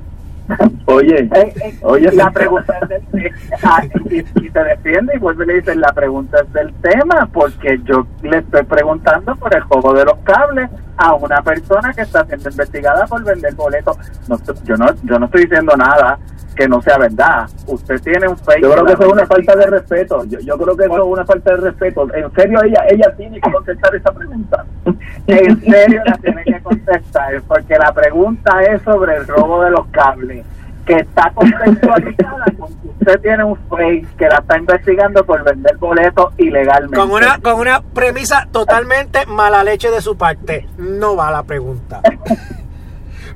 [0.86, 3.32] Oye, Eh, eh, oye, la pregunta es del
[3.64, 7.30] ah, y, y te defiende y vuelve y le dice la pregunta es del tema
[7.32, 12.02] porque yo le estoy preguntando por el juego de los cables a una persona que
[12.02, 13.98] está siendo investigada por vender boletos.
[14.28, 16.20] No, yo no yo no estoy diciendo nada
[16.62, 19.56] que no sea verdad usted tiene un fake yo creo que eso es una falta
[19.56, 20.24] de respeto.
[20.26, 22.08] Yo, yo creo que eso es una falta de respeto.
[22.14, 24.66] En serio, ella ella tiene que contestar esa pregunta.
[25.28, 29.88] en serio la tiene que contestar porque la pregunta es sobre el robo de los
[29.88, 30.46] cables
[30.86, 35.78] que está contextualizada con que usted tiene un fake que la está investigando por vender
[35.78, 41.30] boletos ilegalmente con una con una premisa totalmente mala leche de su parte no va
[41.30, 42.02] la pregunta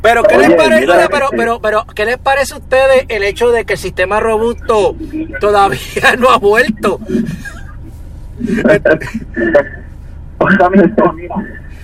[0.07, 3.23] pero qué les parece mira, pero este- pero pero qué les parece a ustedes el
[3.23, 4.95] hecho de que el sistema robusto
[5.39, 6.99] todavía no ha vuelto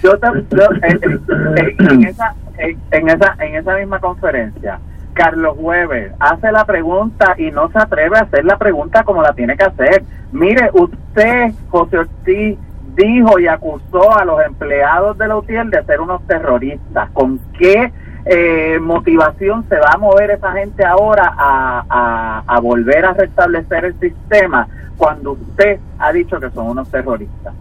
[0.03, 1.19] yo, te- yo, eh, eh,
[1.57, 4.79] eh, en, esa, en, en esa en esa misma conferencia
[5.13, 9.33] Carlos Weber hace la pregunta y no se atreve a hacer la pregunta como la
[9.33, 10.03] tiene que hacer.
[10.31, 12.57] Mire, usted, José Ortiz,
[12.95, 17.09] dijo y acusó a los empleados de la UTIEL de ser unos terroristas.
[17.11, 17.91] ¿Con qué
[18.25, 23.99] eh, motivación se va a mover esa gente ahora a, a volver a restablecer el
[23.99, 27.53] sistema cuando usted ha dicho que son unos terroristas?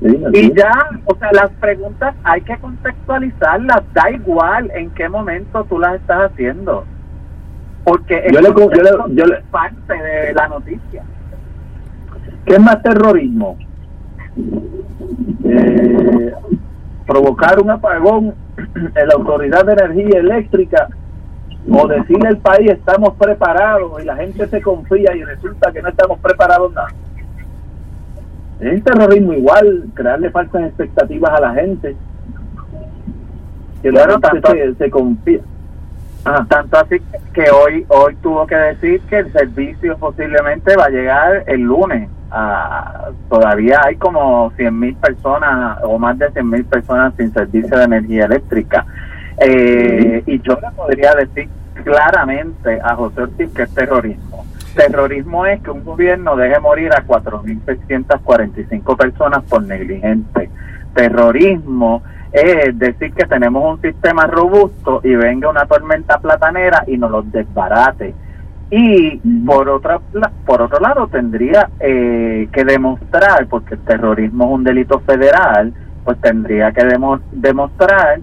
[0.00, 0.72] Y ya,
[1.06, 6.30] o sea, las preguntas hay que contextualizarlas, da igual en qué momento tú las estás
[6.30, 6.84] haciendo,
[7.82, 8.48] porque yo le,
[9.14, 11.02] yo es parte de la noticia.
[12.46, 13.58] ¿Qué es más terrorismo?
[15.44, 16.32] Eh,
[17.08, 20.88] provocar un apagón en la Autoridad de Energía Eléctrica
[21.68, 25.88] o decirle al país estamos preparados y la gente se confía y resulta que no
[25.88, 26.88] estamos preparados nada
[28.60, 31.96] es terrorismo igual, crearle falsas expectativas a la gente.
[33.82, 35.40] Que bueno, tanto, se, confía.
[36.48, 36.96] Tanto así
[37.32, 42.10] que hoy hoy tuvo que decir que el servicio posiblemente va a llegar el lunes.
[42.30, 47.76] Ah, todavía hay como 100 mil personas o más de 100 mil personas sin servicio
[47.76, 48.84] de energía eléctrica.
[49.40, 51.48] Eh, y yo le podría decir
[51.84, 54.44] claramente a José Ortiz que es terrorismo
[54.78, 60.50] Terrorismo es que un gobierno deje morir a 4.645 personas por negligente.
[60.94, 67.10] Terrorismo es decir que tenemos un sistema robusto y venga una tormenta platanera y nos
[67.10, 68.14] lo desbarate.
[68.70, 69.98] Y por otra
[70.44, 75.72] por otro lado tendría eh, que demostrar, porque el terrorismo es un delito federal,
[76.04, 76.84] pues tendría que
[77.32, 78.20] demostrar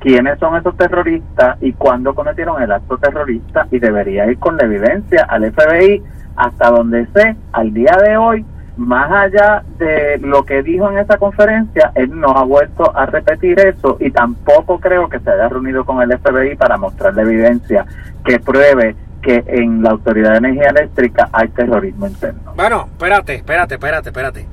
[0.00, 4.64] quiénes son esos terroristas y cuándo cometieron el acto terrorista y debería ir con la
[4.64, 6.02] evidencia al FBI
[6.36, 8.44] hasta donde sé, al día de hoy,
[8.76, 13.58] más allá de lo que dijo en esa conferencia, él no ha vuelto a repetir
[13.58, 17.84] eso y tampoco creo que se haya reunido con el FBI para mostrar la evidencia
[18.24, 18.94] que pruebe
[19.28, 22.54] que en la Autoridad de Energía Eléctrica hay terrorismo interno.
[22.56, 24.46] Bueno, espérate, espérate, espérate, espérate.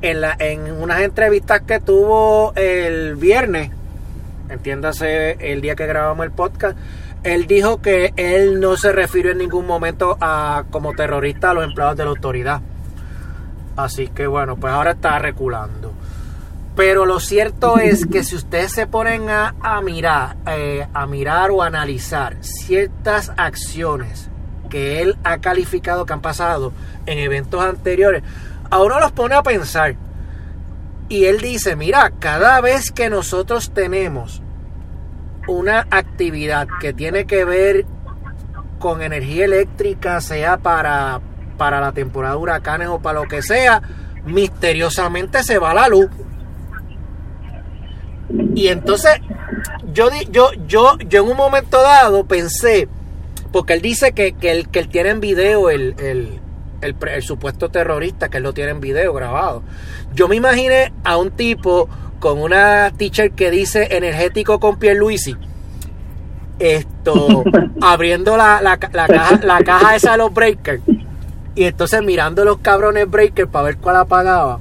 [0.00, 3.70] En, la, en unas entrevistas que tuvo el viernes,
[4.48, 6.78] entiéndase el día que grabamos el podcast,
[7.24, 11.64] él dijo que él no se refirió en ningún momento a como terrorista a los
[11.64, 12.62] empleados de la autoridad.
[13.76, 15.92] Así que bueno, pues ahora está reculando.
[16.76, 21.62] Pero lo cierto es que si ustedes se ponen a, mirar, eh, a mirar o
[21.62, 24.30] analizar ciertas acciones
[24.70, 26.72] que él ha calificado que han pasado
[27.06, 28.22] en eventos anteriores,
[28.70, 29.96] a uno los pone a pensar.
[31.08, 34.42] Y él dice, mira, cada vez que nosotros tenemos
[35.48, 37.84] una actividad que tiene que ver
[38.78, 41.20] con energía eléctrica, sea para,
[41.58, 43.82] para la temporada de huracanes o para lo que sea,
[44.24, 46.08] misteriosamente se va la luz.
[48.54, 49.12] Y entonces
[49.92, 52.88] yo, yo, yo, yo en un momento dado pensé,
[53.52, 56.40] porque él dice que, que, él, que él tiene en video el, el,
[56.80, 59.62] el, el, supuesto terrorista, que él lo tiene en video grabado.
[60.14, 61.88] Yo me imaginé a un tipo
[62.18, 65.36] con una teacher que dice energético con Pierluisi.
[66.58, 67.42] Esto,
[67.80, 70.82] abriendo la, la, caja, la caja esa de los breakers.
[71.54, 74.60] Y entonces mirando los cabrones breakers para ver cuál apagaba.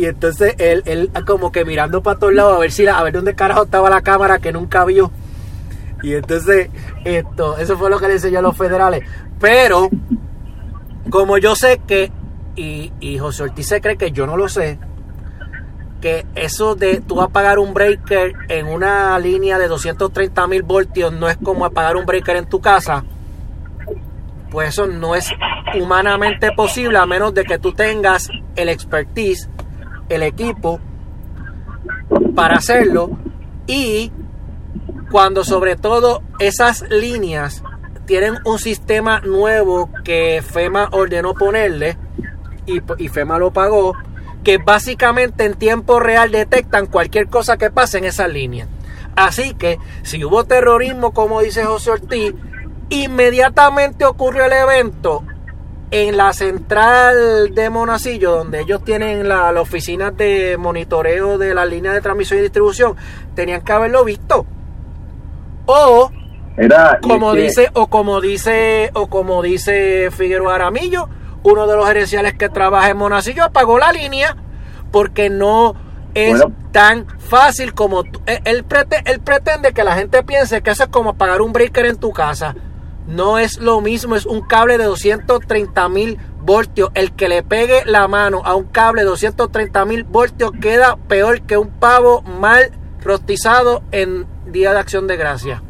[0.00, 3.12] Y entonces él, él como que mirando para todos lados a ver si a ver
[3.12, 5.10] dónde carajo estaba la cámara que nunca vio.
[6.02, 6.70] Y entonces,
[7.04, 9.04] esto, eso fue lo que le enseñó a los federales.
[9.38, 9.90] Pero,
[11.10, 12.10] como yo sé que,
[12.56, 14.78] y, y José Ortiz se cree que yo no lo sé,
[16.00, 21.28] que eso de tú apagar un breaker en una línea de 230 mil voltios no
[21.28, 23.04] es como apagar un breaker en tu casa,
[24.50, 25.30] pues eso no es
[25.78, 29.50] humanamente posible a menos de que tú tengas el expertise,
[30.10, 30.80] el equipo
[32.34, 33.10] para hacerlo
[33.66, 34.12] y
[35.10, 37.62] cuando sobre todo esas líneas
[38.06, 41.96] tienen un sistema nuevo que FEMA ordenó ponerle
[42.66, 43.94] y, y FEMA lo pagó,
[44.42, 48.66] que básicamente en tiempo real detectan cualquier cosa que pase en esa línea.
[49.16, 52.34] Así que si hubo terrorismo, como dice José Ortiz,
[52.88, 55.24] inmediatamente ocurrió el evento
[55.90, 61.66] en la central de Monacillo, donde ellos tienen la, la oficina de monitoreo de la
[61.66, 62.96] línea de transmisión y distribución,
[63.34, 64.46] tenían que haberlo visto.
[65.66, 66.10] O
[66.56, 71.08] Era, como dice, o como dice, o como dice Figueroa Aramillo,
[71.42, 74.36] uno de los gerenciales que trabaja en Monacillo apagó la línea
[74.90, 75.74] porque no
[76.14, 81.10] es tan fácil como eh, él, pretende que la gente piense que eso es como
[81.10, 82.54] apagar un breaker en tu casa.
[83.10, 86.90] No es lo mismo, es un cable de 230 mil voltios.
[86.94, 91.42] El que le pegue la mano a un cable de 230 mil voltios queda peor
[91.42, 92.70] que un pavo mal
[93.02, 95.62] rostizado en Día de Acción de Gracia.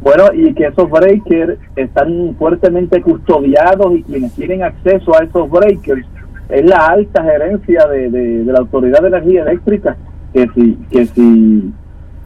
[0.00, 6.06] Bueno, y que esos breakers están fuertemente custodiados y quienes tienen acceso a esos breakers
[6.48, 9.96] es la alta gerencia de, de, la Autoridad de Energía Eléctrica,
[10.32, 11.72] que si, que si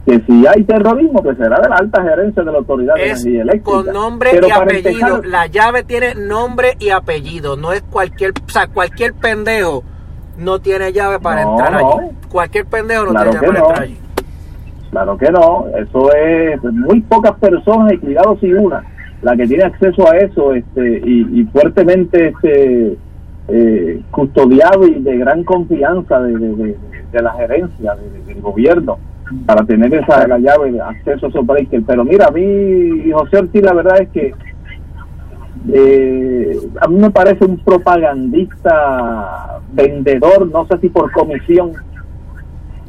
[0.09, 3.41] que si hay terrorismo, que será de la alta gerencia de la Autoridad de Energía
[3.43, 3.71] Eléctrica.
[3.71, 5.21] Con nombre y apellido.
[5.23, 7.55] la llave tiene nombre y apellido.
[7.55, 9.83] No es cualquier, o sea, cualquier pendejo
[10.37, 12.15] no tiene llave para entrar allí.
[12.29, 13.97] Cualquier pendejo no tiene llave para entrar allí.
[14.89, 18.83] Claro que no, eso es muy pocas personas y cuidado si una
[19.21, 22.97] la que tiene acceso a eso este y, fuertemente este
[23.49, 26.75] eh, custodiado y de gran confianza de,
[27.11, 27.95] la gerencia
[28.25, 28.97] del gobierno
[29.45, 31.83] para tener esa la llave de acceso a esos breakers.
[31.85, 34.33] Pero mira, a mí, José Ortiz, la verdad es que
[35.71, 41.73] eh, a mí me parece un propagandista vendedor, no sé si por comisión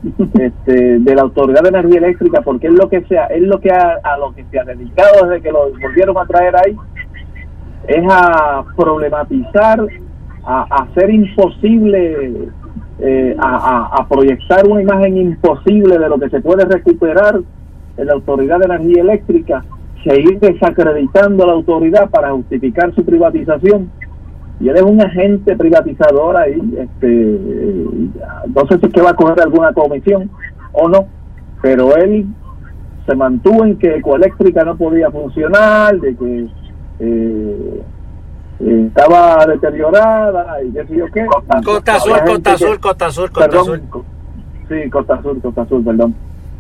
[0.39, 3.71] este, de la Autoridad de Energía Eléctrica, porque es lo que sea, es lo que
[3.71, 6.77] a, lo que se ha dedicado desde que lo volvieron a traer ahí,
[7.89, 9.87] es a problematizar,
[10.45, 12.49] a, hacer imposible,
[13.03, 17.41] eh, a, proyectar una imagen imposible de lo que se puede recuperar
[17.97, 19.65] en la Autoridad de Energía Eléctrica,
[20.05, 23.91] seguir desacreditando a la autoridad para justificar su privatización.
[24.61, 27.39] Y él es un agente privatizador ahí, este,
[28.55, 30.31] no sé si es que va a coger alguna comisión
[30.73, 31.07] o no,
[31.63, 32.27] pero él
[33.07, 36.49] se mantuvo en que Ecoeléctrica no podía funcionar, de que
[36.99, 37.83] eh,
[38.61, 41.27] estaba deteriorada y qué sé yo qué.
[41.27, 41.61] Costa,
[41.99, 43.81] Sur, Costa Sur, Costa Sur, Costa Sur.
[44.69, 46.15] Sí, Costa Sur, Costa Sur, perdón.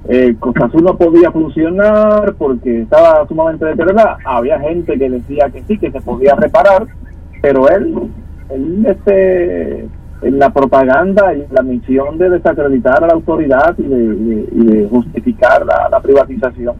[0.08, 4.16] Eh, Costa Sur no podía funcionar porque estaba sumamente deteriorada.
[4.24, 6.86] Había gente que decía que sí, que se podía reparar
[7.40, 8.10] pero él,
[8.50, 9.88] él este,
[10.22, 16.00] en la propaganda y la misión de desacreditar a la autoridad y de, justificar la,
[16.00, 16.76] privatización.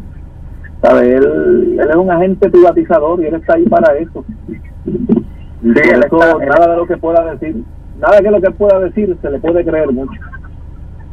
[0.83, 1.15] ¿Sabe?
[1.15, 4.25] Él, él es un agente privatizador y él está ahí para eso.
[5.63, 7.65] Nada de lo que pueda decir,
[7.99, 10.21] nada que lo que pueda decir se le puede creer mucho.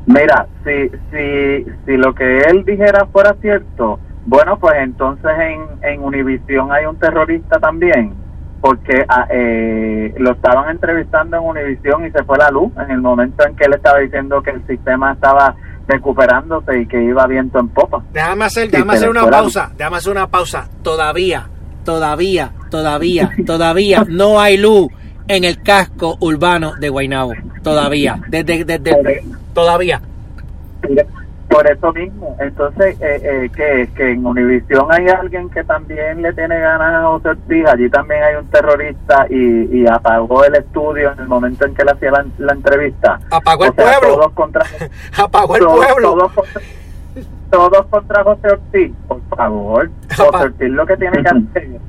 [0.05, 6.03] Mira, si, si, si lo que él dijera fuera cierto, bueno, pues entonces en, en
[6.03, 8.13] Univisión hay un terrorista también
[8.61, 13.01] porque ah, eh, lo estaban entrevistando en Univisión y se fue la luz en el
[13.01, 15.55] momento en que él estaba diciendo que el sistema estaba
[15.87, 18.03] recuperándose y que iba viento en popa.
[18.11, 20.67] Déjame hacer, déjame hacer una pausa, déjame hacer una pausa.
[20.83, 21.47] Todavía,
[21.87, 24.91] todavía, todavía, todavía no hay luz
[25.29, 27.31] en el casco urbano de Guaynabo.
[27.63, 29.23] Todavía, desde, desde,
[29.53, 30.01] todavía.
[31.47, 36.33] Por eso mismo, entonces, eh, eh, que, que en Univisión hay alguien que también le
[36.33, 41.13] tiene ganas a José Ortiz, allí también hay un terrorista y, y apagó el estudio
[41.13, 43.17] en el momento en que le hacía la, entrevista.
[43.31, 43.99] Apagó el pueblo.
[44.01, 44.65] Todos contra,
[45.17, 46.15] apagó el pueblo.
[46.15, 46.61] Todos contra,
[47.49, 49.89] todos contra José Ortiz, por favor.
[50.15, 51.79] José Ortiz lo que tiene que hacer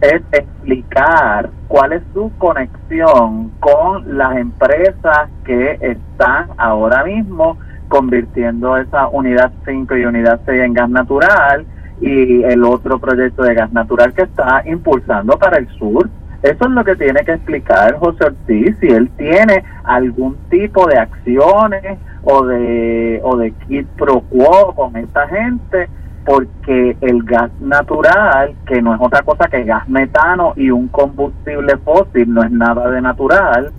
[0.00, 7.58] es explicar cuál es su conexión con las empresas que están ahora mismo
[7.88, 11.66] convirtiendo esa unidad 5 y unidad 6 en gas natural
[12.00, 16.08] y el otro proyecto de gas natural que está impulsando para el sur.
[16.42, 20.98] Eso es lo que tiene que explicar José Ortiz, si él tiene algún tipo de
[20.98, 25.88] acciones o de, o de quid pro quo con esta gente,
[26.24, 31.76] porque el gas natural, que no es otra cosa que gas metano y un combustible
[31.78, 33.72] fósil, no es nada de natural,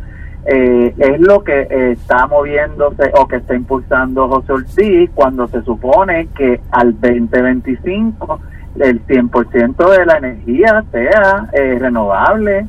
[0.45, 5.61] eh, es lo que eh, está moviéndose o que está impulsando José Ortiz cuando se
[5.61, 8.39] supone que al 2025
[8.79, 12.65] el 100% de la energía sea eh, renovable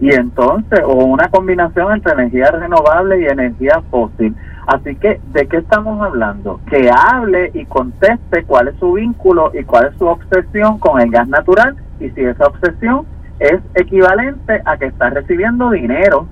[0.00, 4.34] y entonces o una combinación entre energía renovable y energía fósil.
[4.66, 6.60] Así que, ¿de qué estamos hablando?
[6.68, 11.10] Que hable y conteste cuál es su vínculo y cuál es su obsesión con el
[11.10, 13.06] gas natural y si esa obsesión
[13.38, 16.26] es equivalente a que está recibiendo dinero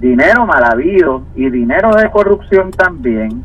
[0.00, 3.44] dinero mal habido y dinero de corrupción también.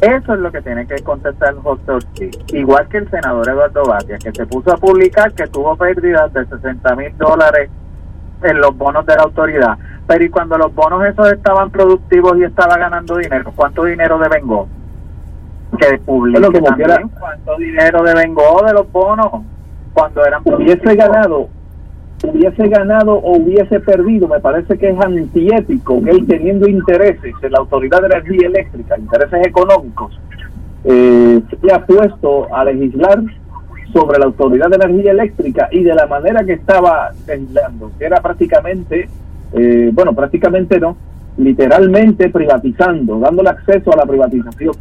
[0.00, 2.38] Eso es lo que tiene que contestar José Ortiz.
[2.52, 6.46] Igual que el senador Eduardo Batia, que se puso a publicar que tuvo pérdidas de
[6.46, 7.68] 60 mil dólares
[8.42, 9.76] en los bonos de la autoridad.
[10.06, 14.68] Pero y cuando los bonos esos estaban productivos y estaba ganando dinero, ¿cuánto dinero devengó?
[15.78, 19.42] Que publique también cuánto dinero devengó de los bonos
[19.92, 21.48] cuando eran hubiese ganado
[22.24, 27.52] hubiese ganado o hubiese perdido, me parece que es antiético que él teniendo intereses en
[27.52, 30.18] la Autoridad de Energía Eléctrica, intereses económicos,
[30.84, 33.22] eh, se ha puesto a legislar
[33.92, 38.20] sobre la Autoridad de Energía Eléctrica y de la manera que estaba legislando, que era
[38.20, 39.08] prácticamente,
[39.52, 40.96] eh, bueno, prácticamente no,
[41.36, 44.74] literalmente privatizando, dándole acceso a la privatización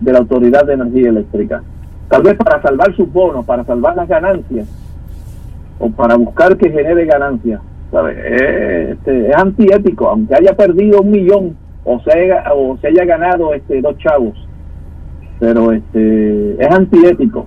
[0.00, 1.62] de la Autoridad de Energía Eléctrica.
[2.08, 4.66] tal vez para salvar sus bonos, para salvar las ganancias,
[5.80, 7.60] o para buscar que genere ganancias.
[7.90, 8.16] ¿sabes?
[8.18, 13.04] Es, este, es antiético, aunque haya perdido un millón o se haya, o se haya
[13.04, 14.36] ganado este dos chavos,
[15.38, 17.46] pero este es antiético.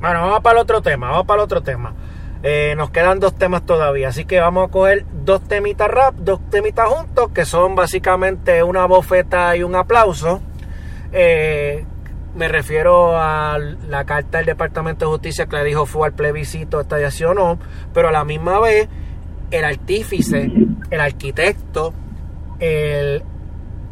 [0.00, 1.92] Bueno, vamos para el otro tema, vamos para el otro tema.
[2.42, 6.40] Eh, nos quedan dos temas todavía, así que vamos a coger dos temitas rap, dos
[6.48, 10.40] temitas juntos, que son básicamente una bofeta y un aplauso.
[11.12, 11.84] Eh,
[12.34, 16.80] me refiero a la carta del Departamento de Justicia que le dijo fue al plebiscito
[16.80, 16.96] esta
[17.28, 17.58] o no,
[17.92, 18.88] pero a la misma vez
[19.50, 20.50] el artífice,
[20.90, 21.92] el arquitecto,
[22.60, 23.22] el,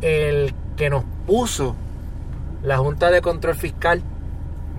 [0.00, 1.74] el que nos puso
[2.62, 4.02] la Junta de Control Fiscal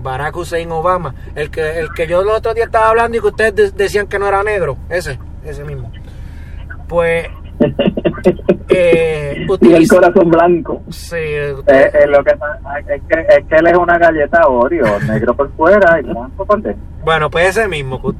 [0.02, 3.26] Barack Hussein Obama, el que, el que yo el otro día estaba hablando y que
[3.26, 5.92] ustedes decían que no era negro, ese, ese mismo.
[6.88, 7.28] Pues
[8.68, 10.82] eh, el corazón blanco.
[10.88, 15.34] Sí, eh, eh, lo que, es, que, es que él es una galleta Oreo, negro
[15.34, 16.82] por fuera y blanco por dentro.
[17.04, 18.14] Bueno, pues ese mismo.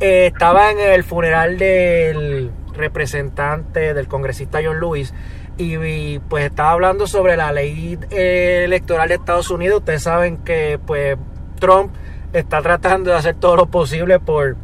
[0.00, 5.14] Estaba en el funeral del representante del congresista John Lewis
[5.56, 9.78] y, pues estaba hablando sobre la ley electoral de Estados Unidos.
[9.78, 11.16] Ustedes saben que pues
[11.58, 11.92] Trump
[12.32, 14.56] está tratando de hacer todo lo posible por,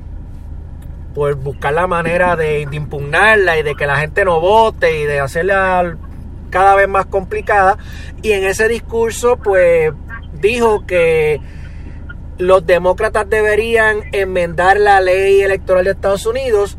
[1.14, 5.20] por buscar la manera de, impugnarla y de que la gente no vote y de
[5.20, 5.96] hacerla
[6.50, 7.78] cada vez más complicada.
[8.22, 9.92] Y en ese discurso pues
[10.40, 11.40] dijo que
[12.38, 16.78] los demócratas deberían enmendar la ley electoral de Estados Unidos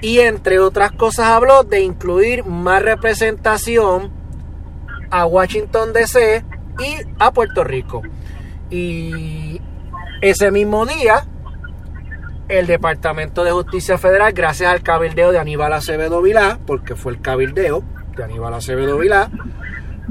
[0.00, 4.10] y entre otras cosas habló de incluir más representación
[5.10, 6.44] a Washington DC
[6.78, 8.02] y a Puerto Rico.
[8.70, 9.60] Y
[10.20, 11.26] ese mismo día,
[12.50, 17.20] el Departamento de Justicia Federal, gracias al cabildeo de Aníbal Acevedo Vilá, porque fue el
[17.20, 17.84] cabildeo
[18.16, 19.30] de Aníbal Acevedo Vilá,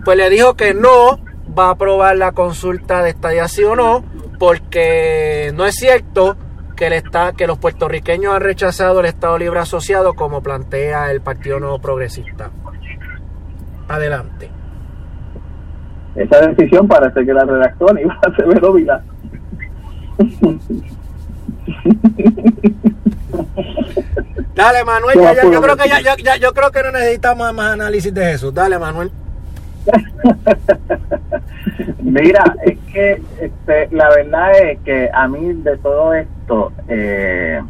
[0.06, 1.20] pues le dijo que no
[1.58, 4.06] va a aprobar la consulta de estadía sí o no,
[4.40, 6.38] porque no es cierto
[6.78, 7.04] que, el
[7.36, 12.52] que los puertorriqueños han rechazado el Estado Libre Asociado como plantea el Partido Nuevo Progresista.
[13.90, 14.50] Adelante.
[16.16, 19.04] Esa decisión parece que la redactó Aníbal Acevedo Vilá.
[24.55, 25.20] Dale, Manuel,
[25.51, 28.51] yo, creo que ya, yo creo que no necesitamos más análisis de eso.
[28.51, 29.09] Dale, Manuel.
[32.01, 37.61] Mira, es que este, la verdad es que a mí de todo esto, eh,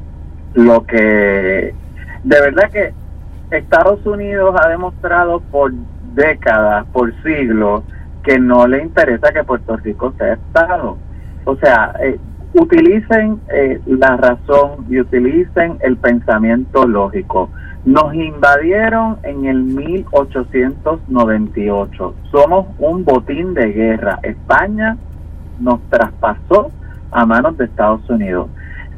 [0.55, 1.75] lo que
[2.23, 2.93] de verdad que
[3.51, 5.73] Estados Unidos ha demostrado por
[6.13, 7.83] décadas, por siglos,
[8.23, 10.97] que no le interesa que Puerto Rico sea Estado.
[11.45, 12.19] O sea, eh,
[12.53, 17.51] utilicen eh, la razón y utilicen el pensamiento lógico.
[17.85, 22.15] Nos invadieron en el 1898.
[22.31, 24.19] Somos un botín de guerra.
[24.23, 24.97] España
[25.59, 26.71] nos traspasó
[27.11, 28.49] a manos de Estados Unidos.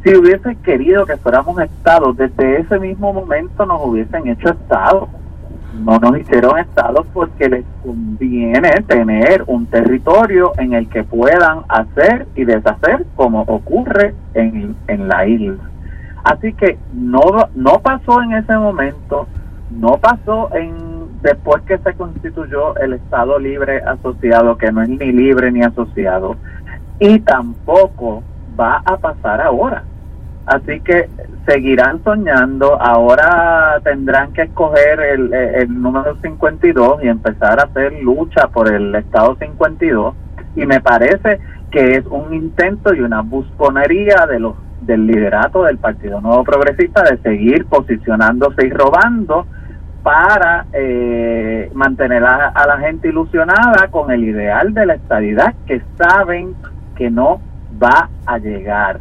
[0.03, 5.09] Si hubiese querido que fuéramos estados, desde ese mismo momento nos hubiesen hecho estados.
[5.74, 12.28] No nos hicieron estados porque les conviene tener un territorio en el que puedan hacer
[12.36, 15.63] y deshacer como ocurre en, en la isla.
[16.24, 17.22] Así que no,
[17.55, 19.28] no pasó en ese momento,
[19.72, 20.91] no pasó en
[21.22, 26.36] después que se constituyó el Estado Libre Asociado, que no es ni libre ni asociado,
[26.99, 28.24] y tampoco
[28.59, 29.84] va a pasar ahora.
[30.51, 31.07] Así que
[31.45, 38.69] seguirán soñando, ahora tendrán que escoger el, número 52 y empezar a hacer lucha por
[38.69, 40.13] el Estado 52,
[40.57, 41.39] y me parece
[41.71, 47.03] que es un intento y una busconería de los del liderato del Partido Nuevo Progresista
[47.03, 49.45] de seguir posicionándose y robando
[50.03, 56.55] para eh, mantener a, la gente ilusionada con el ideal de la estabilidad que saben
[56.97, 57.39] que no
[57.81, 58.99] va a llegar.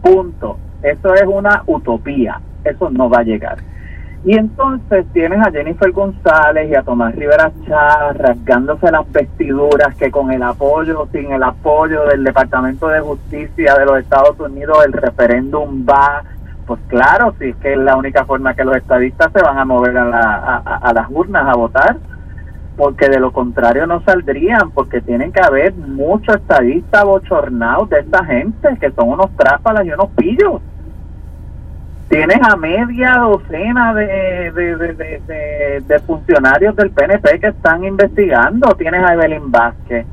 [0.00, 0.58] Punto.
[0.82, 2.40] Eso es una utopía.
[2.64, 3.58] Eso no va a llegar.
[4.24, 10.10] Y entonces tienes a Jennifer González y a Tomás Rivera Chá rasgándose las vestiduras que
[10.10, 14.92] con el apoyo, sin el apoyo del Departamento de Justicia de los Estados Unidos, el
[14.92, 16.24] referéndum va.
[16.66, 19.64] Pues claro, si es que es la única forma que los estadistas se van a
[19.64, 21.96] mover a, a las urnas a votar,
[22.76, 28.24] porque de lo contrario no saldrían, porque tienen que haber muchos estadistas bochornados de esta
[28.24, 30.60] gente que son unos trápalas y unos pillos
[32.08, 34.52] tienes a media docena de,
[36.06, 38.74] funcionarios del PNP que están investigando.
[38.76, 40.06] Tienes a Evelyn Vázquez,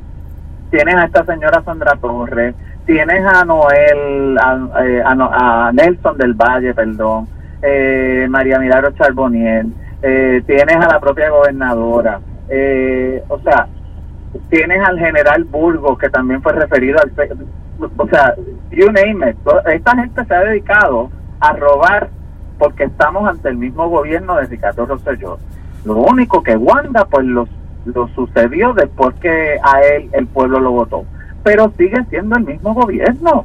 [0.70, 2.54] tienes a esta señora Sandra Torres,
[2.86, 7.28] tienes a Noel, a, eh, Nelson del Valle, perdón,
[7.62, 12.20] eh, María Milagro Charboniel, eh, tienes a la propia gobernadora.
[13.28, 13.68] O sea,
[14.50, 17.12] tienes al general Burgos, que también fue referido al
[17.96, 18.34] o sea,
[18.70, 19.36] you name it.
[19.66, 22.08] Esta gente se ha dedicado a robar
[22.58, 25.38] porque estamos ante el mismo gobierno de Ricardo Rosselló.
[25.84, 27.48] Lo único que Wanda, pues lo,
[27.84, 31.04] lo sucedió después que a él el pueblo lo votó.
[31.42, 33.44] Pero sigue siendo el mismo gobierno.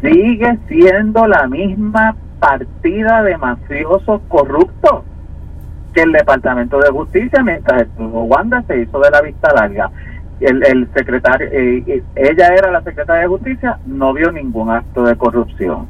[0.00, 5.04] Sigue siendo la misma partida de mafiosos corruptos
[5.92, 9.90] que el Departamento de Justicia, mientras estuvo Wanda, se hizo de la vista larga.
[10.40, 15.04] El, el secretario, eh, eh, ella era la secretaria de Justicia, no vio ningún acto
[15.04, 15.86] de corrupción.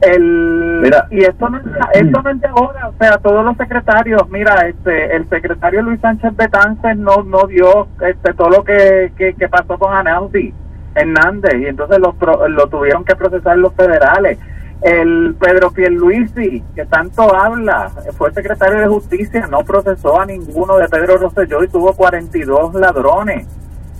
[0.00, 1.58] El, y esto no,
[1.92, 6.00] esto no es de ahora, o sea, todos los secretarios, mira, este, el secretario Luis
[6.00, 10.54] Sánchez Betances no, no dio este, todo lo que, que, pasó con Anaudi
[10.94, 12.16] Hernández y entonces lo,
[12.48, 14.38] lo tuvieron que procesar los federales
[14.82, 20.88] el Pedro Pierluisi, que tanto habla, fue secretario de Justicia, no procesó a ninguno de
[20.88, 23.46] Pedro Rosselló y tuvo 42 ladrones.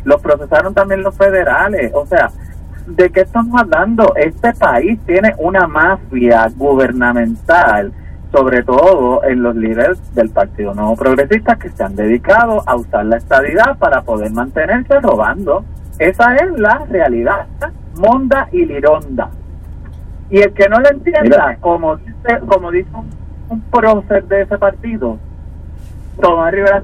[0.05, 1.93] Los procesaron también los federales.
[1.95, 2.31] O sea,
[2.87, 4.15] ¿de qué estamos hablando?
[4.17, 7.93] Este país tiene una mafia gubernamental,
[8.33, 13.05] sobre todo en los líderes del Partido Nuevo Progresista, que se han dedicado a usar
[13.05, 15.63] la estadidad para poder mantenerse robando.
[15.99, 17.47] Esa es la realidad.
[17.97, 19.31] Monda y Lironda.
[20.31, 22.89] Y el que no lo entienda, como dice, como dice
[23.49, 25.19] un, prócer de ese partido,
[26.21, 26.83] Tomás Rivera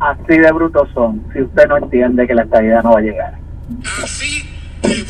[0.00, 3.34] así de brutos son, si usted no entiende que la estabilidad no va a llegar.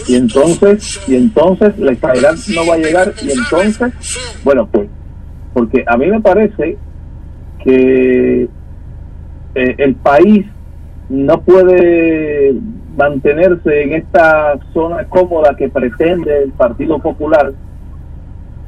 [0.07, 4.89] Y entonces, y entonces la estabilidad no va a llegar, y entonces, bueno, pues,
[5.55, 6.77] porque a mí me parece
[7.65, 8.49] que
[9.55, 10.47] eh, el país
[11.09, 12.55] no puede
[12.97, 17.53] mantenerse en esta zona cómoda que pretende el Partido Popular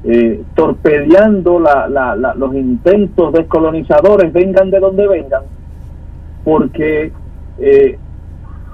[0.03, 5.43] eh, torpedeando los intentos descolonizadores, vengan de donde vengan,
[6.43, 7.13] porque
[7.59, 7.99] eh,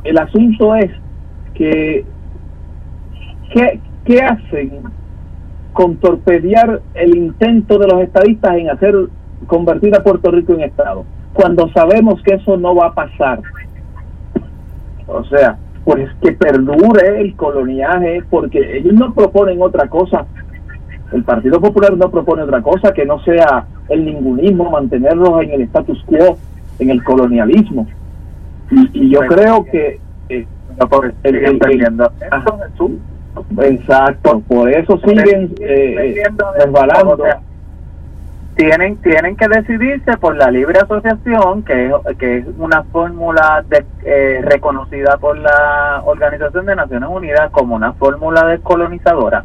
[0.05, 0.91] el asunto es
[1.55, 2.05] que
[3.53, 4.83] ¿qué, ¿qué hacen
[5.73, 8.95] con torpedear el intento de los estadistas en hacer
[9.49, 11.05] convertir a Puerto Rico en Estado?
[11.33, 13.41] Cuando sabemos que eso no va a pasar.
[15.09, 20.27] O sea, pues que perdure el coloniaje, porque ellos no proponen otra cosa
[21.13, 25.63] el Partido Popular no propone otra cosa que no sea el ningunismo, mantenerlos en el
[25.63, 26.39] status quo,
[26.79, 27.87] en el colonialismo.
[28.71, 30.01] Y, yo creo que...
[30.29, 30.47] Eh,
[31.23, 31.61] el,
[33.63, 36.25] exacto, por eso siguen eh,
[36.59, 37.19] resbalando.
[38.57, 43.65] tienen tienen que decidirse por la libre asociación que es, que es una fórmula
[44.05, 49.45] eh, reconocida por la Organización de Naciones Unidas como una fórmula descolonizadora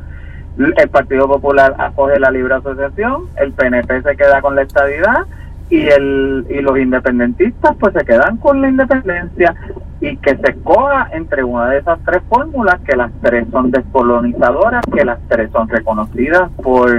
[0.78, 5.26] el Partido Popular acoge la libre asociación, el PNP se queda con la estadidad
[5.72, 9.56] y el y los independentistas pues se quedan con la independencia
[10.02, 14.84] y que se coja entre una de esas tres fórmulas que las tres son descolonizadoras
[14.94, 16.92] que las tres son reconocidas por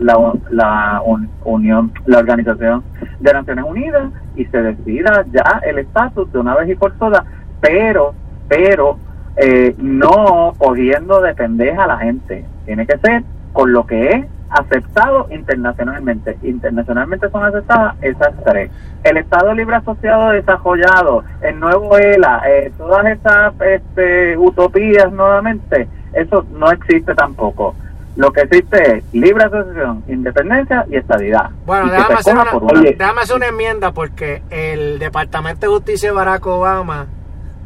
[0.00, 1.02] la, la
[1.44, 2.82] unión la organización
[3.20, 7.22] de Naciones Unidas y se decida ya el estatus de una vez y por todas
[7.60, 8.12] pero
[8.48, 8.98] pero
[9.36, 14.26] eh, no cogiendo de pendeja a la gente tiene que ser con lo que es
[14.50, 16.38] aceptado internacionalmente.
[16.42, 18.70] Internacionalmente son aceptadas esas tres.
[19.04, 26.44] El Estado Libre Asociado Desarrollado, el nuevo ELA, eh, todas esas este, utopías nuevamente, eso
[26.52, 27.74] no existe tampoco.
[28.16, 31.50] Lo que existe es libre asociación, independencia y estadidad.
[31.66, 32.44] Bueno, déjame hacer, una,
[32.80, 37.06] déjame hacer, una, enmienda porque el Departamento de Justicia de Barack Obama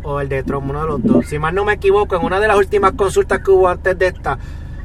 [0.03, 2.41] o el de Trump, uno de los dos, si mal no me equivoco, en una
[2.41, 4.39] de las últimas consultas que hubo antes de esta,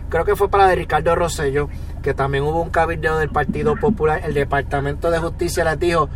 [0.10, 1.70] creo que fue para de Ricardo Rosello,
[2.02, 6.10] que también hubo un cabildo del Partido Popular, el Departamento de Justicia les dijo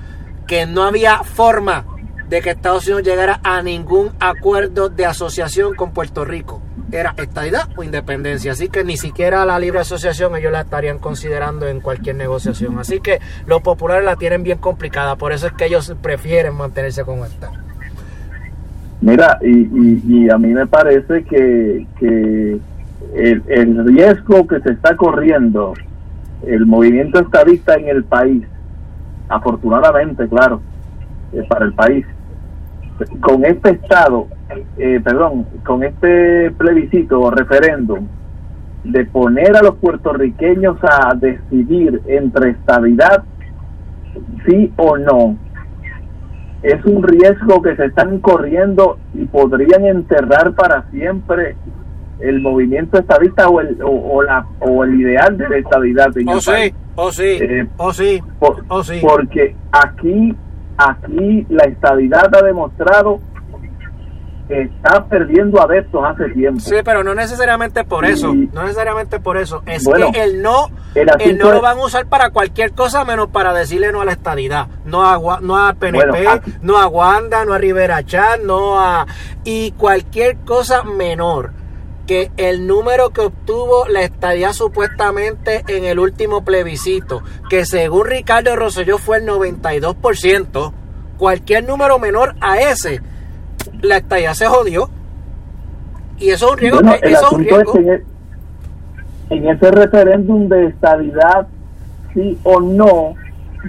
[0.47, 1.85] que no había forma
[2.29, 6.61] de que Estados Unidos llegara a ningún acuerdo de asociación con Puerto Rico.
[6.91, 8.51] Era estadidad o independencia.
[8.51, 12.77] Así que ni siquiera la libre asociación ellos la estarían considerando en cualquier negociación.
[12.79, 15.15] Así que los populares la tienen bien complicada.
[15.15, 17.51] Por eso es que ellos prefieren mantenerse con esta.
[19.01, 22.59] Mira, y, a mí me parece que, que
[23.19, 25.73] el, riesgo que se está corriendo
[26.45, 28.45] el movimiento estadista en el país,
[29.27, 30.61] afortunadamente, claro,
[31.33, 32.05] eh, para el país,
[33.19, 34.27] con este estado,
[34.77, 38.07] eh, perdón, con este plebiscito o referéndum,
[38.83, 43.23] de poner a los puertorriqueños a decidir entre estabilidad,
[44.47, 45.37] sí o no,
[46.63, 51.55] es un riesgo que se están corriendo y podrían enterrar para siempre
[52.19, 56.41] el movimiento estadista o el, o, la, o el ideal de la estabilidad en oh,
[56.41, 58.99] sí, oh, sí, eh, oh, sí, oh, sí.
[59.01, 60.35] Porque aquí,
[60.77, 63.19] aquí la estabilidad ha demostrado
[64.49, 66.59] está perdiendo adeptos hace tiempo.
[66.59, 70.69] Sí, pero no necesariamente por eso, no necesariamente por eso, es Bueno, que el no,
[70.95, 74.13] el no lo van a usar para cualquier cosa menos para decirle no a la
[74.13, 78.03] estadidad, no a, Gua- no a PNP, Bueno, ah- no a Wanda, no a Rivera
[78.03, 79.05] Chat, no a...
[79.43, 81.51] y cualquier cosa menor
[82.09, 88.55] que el número que obtuvo la estadía supuestamente en el último plebiscito, que según Ricardo
[88.55, 90.73] Rosselló fue el 92%,
[91.19, 92.99] cualquier número menor a ese,
[93.83, 94.89] la estadía se jodió.
[96.17, 96.81] Y eso es un riesgo.
[96.81, 97.73] Bueno, que- eso es un es riesgo.
[97.73, 98.03] que en, e-
[99.29, 101.47] en ese referéndum de estabilidad,
[102.15, 103.13] sí o no,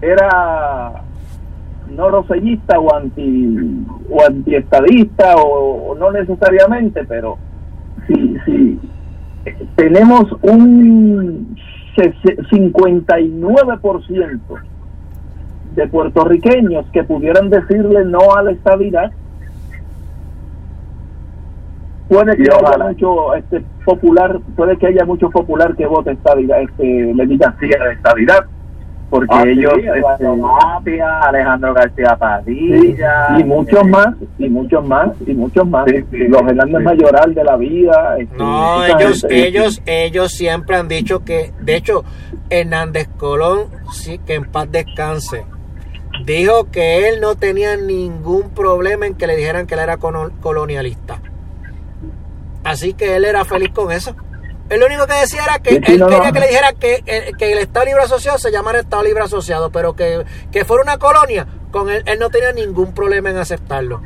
[0.00, 1.02] era
[1.90, 7.36] no rosellista o anti o antiestadista o, o no necesariamente pero
[8.06, 8.80] sí sí
[9.76, 11.54] tenemos un
[11.94, 14.40] sese- 59%
[15.74, 19.10] de puertorriqueños que pudieran decirle no a la estabilidad
[22.08, 27.12] puede que haya mucho este popular puede que haya mucho popular que vote estabilidad este
[27.14, 28.44] le diga sí a la estabilidad
[29.10, 33.38] porque Ah, ellos este, Alejandro García Sí, Padilla.
[33.38, 34.08] y muchos más,
[34.38, 35.84] y muchos más, y muchos más.
[35.88, 36.82] Sí, sí, los Hernández sí.
[36.84, 38.16] Mayoral de la vida.
[38.18, 42.02] este, No, ellos, gente, ellos, ellos siempre han dicho que, de hecho,
[42.50, 45.44] Hernández Colón, sí, que en paz descanse,
[46.24, 51.20] dijo que él no tenía ningún problema en que le dijeran que él era colonialista.
[52.64, 54.16] Así que él era feliz con eso.
[54.70, 56.32] Él lo único que decía era que Sí, él no, quería no.
[56.32, 59.70] que le dijera que, eh, que el Estado Libre Asociado se llamara Estado Libre Asociado,
[59.70, 64.00] pero que, que fuera una colonia, con él, él no tenía ningún problema en aceptarlo.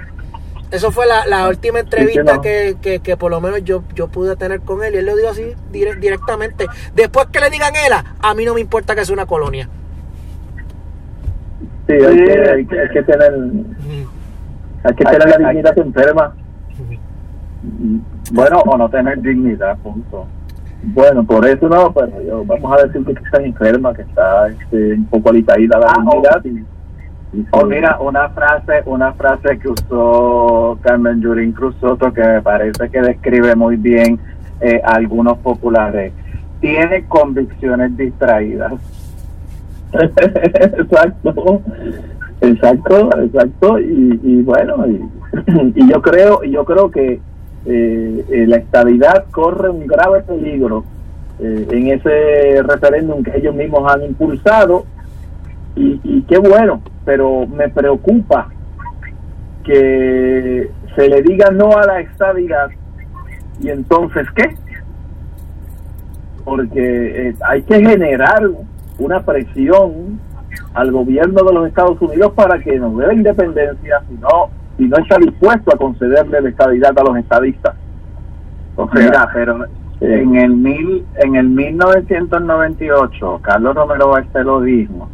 [0.73, 4.37] Eso fue la, la última entrevista que, que, que por lo menos yo, yo pude
[4.37, 6.67] tener con él y él lo dijo así dire- directamente.
[6.95, 9.69] Después que le digan él, a mí no me importa que sea una colonia.
[11.89, 13.33] Sí, hay, que, hay, que, hay que tener,
[14.85, 16.35] hay que tener la dignidad enferma.
[18.33, 20.27] Bueno, o no tener dignidad, punto.
[20.83, 24.95] Bueno, por eso no, pero yo, vamos a decir que está enferma, que está este,
[24.95, 26.45] un poco alitaída la Ah, o- dignidad.
[27.33, 27.67] y, y O sí.
[27.67, 33.01] mira, una frase, una frase que usó Carmen Yurín Cruz Soto que me parece que
[33.01, 34.21] describe muy bien
[34.61, 36.13] eh, a algunos populares.
[36.61, 38.73] Tiene convicciones distraídas.
[40.79, 41.63] exacto.
[42.41, 43.81] Exacto exacto.
[43.81, 47.21] Y, y bueno y, yo creo yo creo que
[47.67, 50.85] eh, eh, la estabilidad corre un grave peligro
[51.41, 54.85] eh, en ese referéndum que ellos mismos han impulsado.
[55.77, 58.49] Y, y qué bueno pero me preocupa
[59.65, 62.69] que se le diga no a la estabilidad.
[63.61, 64.57] Y entonces qué
[66.49, 68.43] porque eh, hay que generar
[68.99, 70.19] una presión
[70.75, 74.87] al gobierno de los Estados Unidos para que nos dé la independencia si no, si
[74.87, 77.75] no está dispuesto a concederle la estabilidad a los estadistas.
[78.77, 79.67] O sea, Mira, pero
[80.01, 85.09] en el mil, en el 1998 Carlos Romero Barceló dijo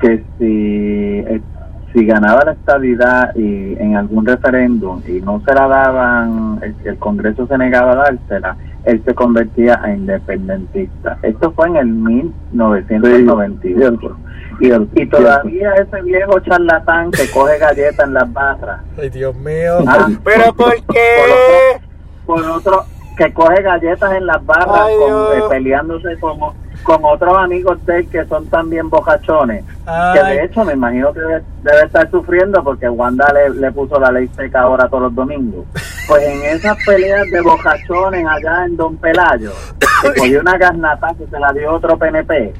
[0.00, 1.40] que si eh,
[1.92, 6.98] si ganaba la estabilidad y en algún referéndum y no se la daban, el, el
[6.98, 11.18] Congreso se negaba a dársela, él se convertía a independentista.
[11.22, 14.16] Esto fue en el 1998.
[14.60, 19.78] Y, y todavía ese viejo charlatán que coge galletas en las barras Ay, Dios mío.
[19.86, 21.80] Ah, Pero ¿por qué?
[22.24, 22.84] con otro
[23.16, 26.38] que coge galletas en las barras Ay, con- eh, peleándose con,
[26.84, 29.64] con otros amigos de él que son también bocachones
[30.14, 33.98] que de hecho me imagino que debe, debe estar sufriendo porque Wanda le, le puso
[34.00, 35.64] la ley seca ahora todos los domingos
[36.06, 39.52] pues en esas peleas de bocachones allá en Don Pelayo
[40.02, 42.52] se cogió una garnata que se la dio otro PNP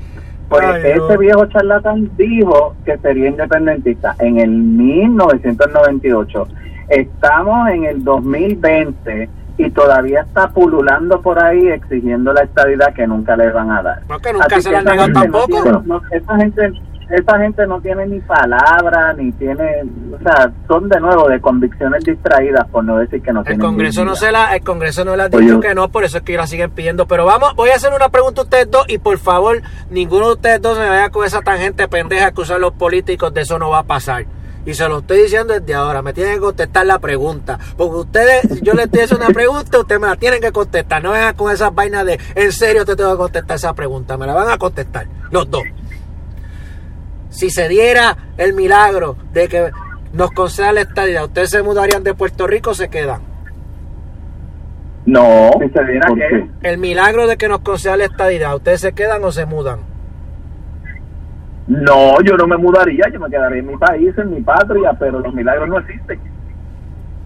[0.48, 6.48] pues Ay, viejo charlatán dijo que sería independentista en el 1998
[6.88, 13.36] estamos en el 2020 y todavía está pululando por ahí exigiendo la estabilidad que nunca
[13.36, 14.02] le van a dar.
[14.08, 15.82] No, que nunca Así se la han negado tampoco.
[15.86, 16.72] no- esa gente
[17.14, 22.02] esa gente no tiene ni palabra, ni tiene, o sea, son de nuevo de convicciones
[22.04, 25.14] distraídas, por no decir que no El tienen Congreso no se la, el Congreso no
[25.14, 25.40] le ha Oye.
[25.42, 27.06] dicho que no, por eso es que la siguen pidiendo.
[27.06, 30.32] Pero vamos, voy a hacer una pregunta a ustedes dos y por favor, ninguno de
[30.32, 33.70] ustedes dos se vaya con esa tangente pendeja que usan los políticos, de eso no
[33.70, 34.26] va a pasar.
[34.66, 37.58] Y se lo estoy diciendo desde ahora, me tienen que contestar la pregunta.
[37.76, 41.02] Porque ustedes, yo les estoy haciendo una pregunta, ustedes me la tienen que contestar.
[41.02, 44.16] No vengan con esas vainas de, en serio te tengo que contestar esa pregunta.
[44.16, 45.62] Me la van a contestar, los dos.
[47.34, 49.70] Si se diera el milagro de que
[50.12, 53.20] nos concedan la estadidad, ¿ustedes se mudarían de Puerto Rico o se quedan?
[55.04, 55.50] No.
[55.60, 56.28] Si se diera ¿por que-
[56.62, 56.68] qué?
[56.70, 59.80] El milagro de que nos conceda la estadidad, ¿ustedes se quedan o se mudan?
[61.66, 65.18] No, yo no me mudaría, yo me quedaría en mi país, en mi patria, pero
[65.20, 66.20] los milagros no existen.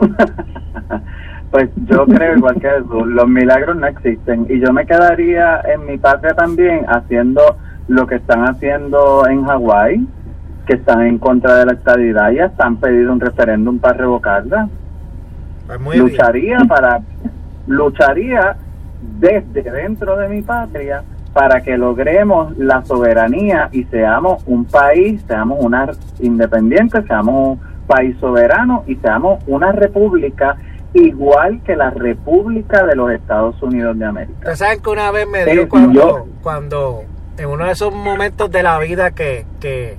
[1.51, 5.87] Pues yo creo igual que eso, los milagros no existen y yo me quedaría en
[5.87, 7.41] mi patria también haciendo
[7.89, 10.07] lo que están haciendo en Hawái,
[10.66, 14.68] que están en contra de la estadidad y hasta han pedido un referéndum para revocarla.
[15.66, 16.09] Pues muy bien.
[16.09, 17.01] lucharía para
[17.66, 18.57] lucharía
[19.18, 25.59] desde dentro de mi patria para que logremos la soberanía y seamos un país, seamos
[25.62, 25.89] una
[26.20, 30.57] independiente, seamos un país soberano y seamos una república
[30.95, 34.57] igual que la República de los Estados Unidos de América.
[34.57, 37.03] Saben que una vez me Sí, dio cuando, yo- cuando
[37.39, 39.97] en uno de esos momentos de la vida que, que,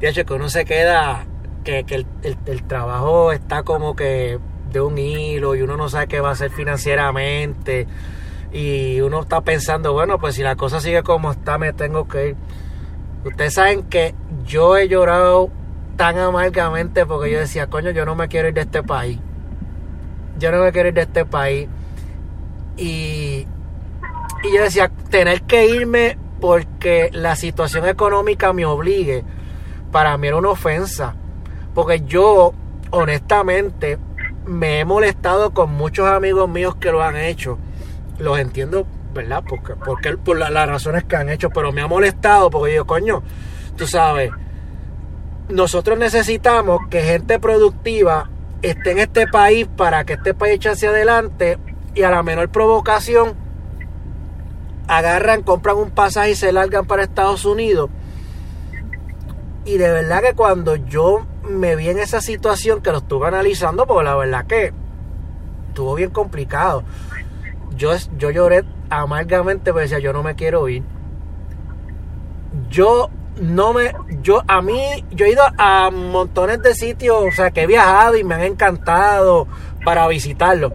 [0.00, 1.24] de hecho, que uno se queda,
[1.64, 2.06] que, que el,
[2.46, 4.38] el- trabajo está como que
[4.72, 7.86] de un hilo y uno no sabe qué va a hacer financieramente
[8.52, 12.28] y uno está pensando, bueno, pues si la cosa sigue como está, me tengo que
[12.28, 12.36] ir.
[13.24, 14.14] Ustedes saben que
[14.46, 15.50] yo he llorado
[15.96, 19.18] tan amargamente porque yo decía, coño, yo no me quiero ir de este país.
[20.38, 21.68] Yo no me quiero ir de este país.
[22.76, 23.46] Y,
[24.44, 29.24] y yo decía, tener que irme porque la situación económica me obligue,
[29.92, 31.14] para mí era una ofensa.
[31.74, 32.52] Porque yo,
[32.90, 33.98] honestamente,
[34.46, 37.58] me he molestado con muchos amigos míos que lo han hecho.
[38.18, 39.42] Los entiendo, ¿verdad?
[39.48, 42.86] Porque, porque por la- las razones que han hecho, pero me ha molestado porque yo,
[42.86, 43.22] coño,
[43.76, 44.30] tú sabes,
[45.48, 48.28] nosotros necesitamos que gente productiva
[48.62, 51.58] esté en este país para que este país eche hacia adelante
[51.94, 53.34] y a la menor provocación
[54.88, 57.90] agarran, compran un pasaje y se largan para Estados Unidos.
[59.64, 63.86] Y de verdad que cuando yo me vi en esa situación que lo estuve analizando,
[63.86, 64.72] porque la verdad que
[65.68, 66.82] estuvo bien complicado.
[67.76, 70.82] Yo, yo lloré amargamente porque decía, yo no me quiero ir.
[72.70, 73.10] Yo
[73.40, 77.62] no me, yo a mí, yo he ido a montones de sitios, o sea, que
[77.62, 79.46] he viajado y me han encantado
[79.84, 80.72] para visitarlos.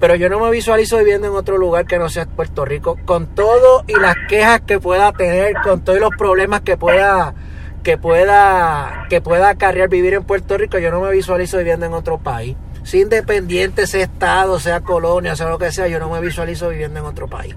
[0.00, 3.26] Pero yo no me visualizo viviendo en otro lugar que no sea Puerto Rico, con
[3.26, 7.34] todo y las quejas que pueda tener, con todos los problemas que pueda,
[7.82, 11.94] que pueda, que pueda acarrear vivir en Puerto Rico, yo no me visualizo viviendo en
[11.94, 12.56] otro país.
[12.84, 17.00] Sea independiente, sea estado, sea colonia, sea lo que sea, yo no me visualizo viviendo
[17.00, 17.56] en otro país.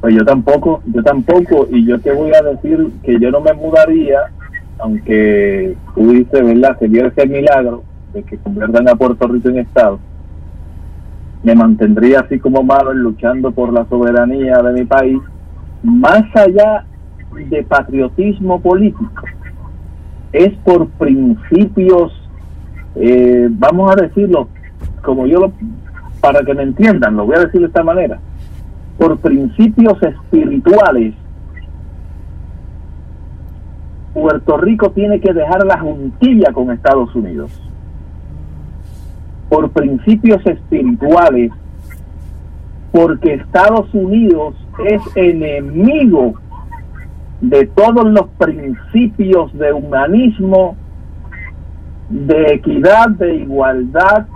[0.00, 3.52] Pues yo tampoco, yo tampoco, y yo te voy a decir que yo no me
[3.52, 4.18] mudaría,
[4.78, 6.78] aunque tú dices, ¿verdad?
[6.78, 9.98] Se diera ese milagro de que conviertan a Puerto Rico en Estado.
[11.42, 15.18] Me mantendría así como Marvel luchando por la soberanía de mi país,
[15.82, 16.84] más allá
[17.48, 19.24] de patriotismo político.
[20.32, 22.12] Es por principios,
[22.96, 24.48] eh, vamos a decirlo,
[25.02, 25.52] como yo lo,
[26.20, 28.20] para que me entiendan, lo voy a decir de esta manera
[29.00, 31.14] por principios espirituales,
[34.12, 37.50] Puerto Rico tiene que dejar la juntilla con Estados Unidos.
[39.50, 41.52] Por principios espirituales,
[42.90, 44.54] porque Estados Unidos
[44.86, 46.34] es enemigo
[47.40, 50.76] de todos los principios de humanismo,
[52.08, 54.26] de equidad, de igualdad,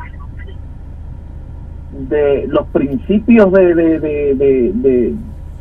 [2.09, 5.15] de los principios de, de, de,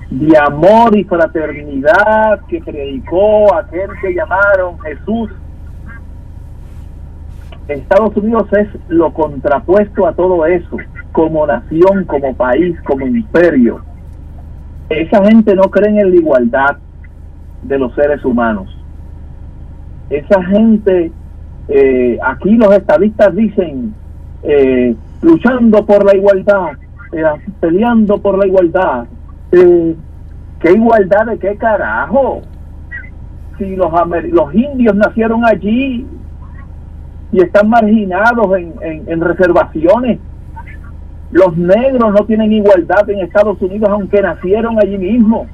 [0.10, 5.30] de, amor y fraternidad que predicó aquel que llamaron Jesús.
[7.68, 10.78] Estados Unidos es lo contrapuesto a todo eso,
[11.12, 13.82] como nación, como país, como imperio.
[14.90, 16.78] Esa gente no cree en la igualdad
[17.62, 18.78] de los seres humanos.
[20.10, 21.12] Esa gente,
[21.70, 23.96] eh, aquí los estadistas dicen,
[24.44, 26.74] eh, luchando por la igualdad,
[27.14, 27.24] eh,
[27.62, 29.06] peleando por la igualdad.
[29.52, 32.42] ¿Qué igualdad de qué carajo?
[33.58, 33.92] Si los,
[34.32, 36.06] los indios nacieron allí
[37.34, 40.20] y están marginados en, en, reservaciones,
[41.32, 45.48] los negros no tienen igualdad en Estados Unidos aunque nacieron allí mismo.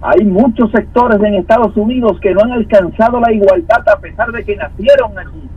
[0.00, 4.44] Hay muchos sectores en Estados Unidos que no han alcanzado la igualdad a pesar de
[4.44, 5.50] que nacieron allí.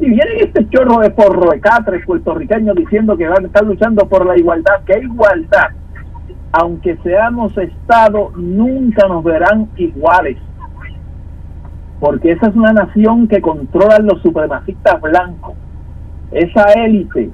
[0.00, 4.06] Y viene este chorro de porro de catres puertorriqueños diciendo que van a estar luchando
[4.06, 4.82] por la igualdad.
[4.84, 5.68] ¿Qué igualdad?
[6.52, 10.36] Aunque seamos Estado, nunca nos verán iguales.
[12.04, 15.54] Porque esa es una nación que controlan los supremacistas blancos.
[16.32, 17.30] Esa élite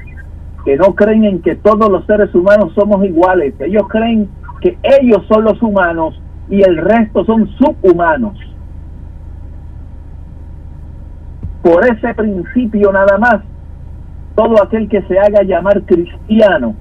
[0.64, 3.53] que no creen en que todos los seres humanos somos iguales.
[3.59, 4.29] Ellos creen
[4.61, 8.39] que ellos son los humanos y el resto son subhumanos.
[11.64, 13.41] Por ese principio nada más,
[14.37, 16.77] todo aquel que se haga llamar cristiano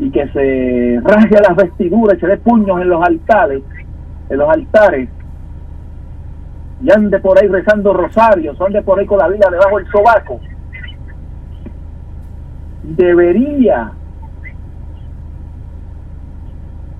[0.00, 3.62] y que se rasgue las vestiduras, se dé puños en los altares,
[4.28, 5.08] en los altares,
[6.84, 10.38] y ande por ahí rezando rosarios, ande por ahí con la vida debajo del sobaco,
[12.82, 13.92] debería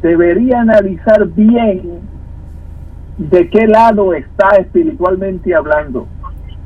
[0.00, 2.00] debería analizar bien
[3.18, 6.06] de qué lado está espiritualmente hablando,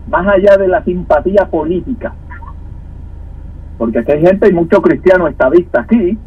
[0.09, 2.14] más allá de la simpatía política.
[3.79, 6.19] Porque aquí hay gente, hay muchos cristianos estadistas aquí,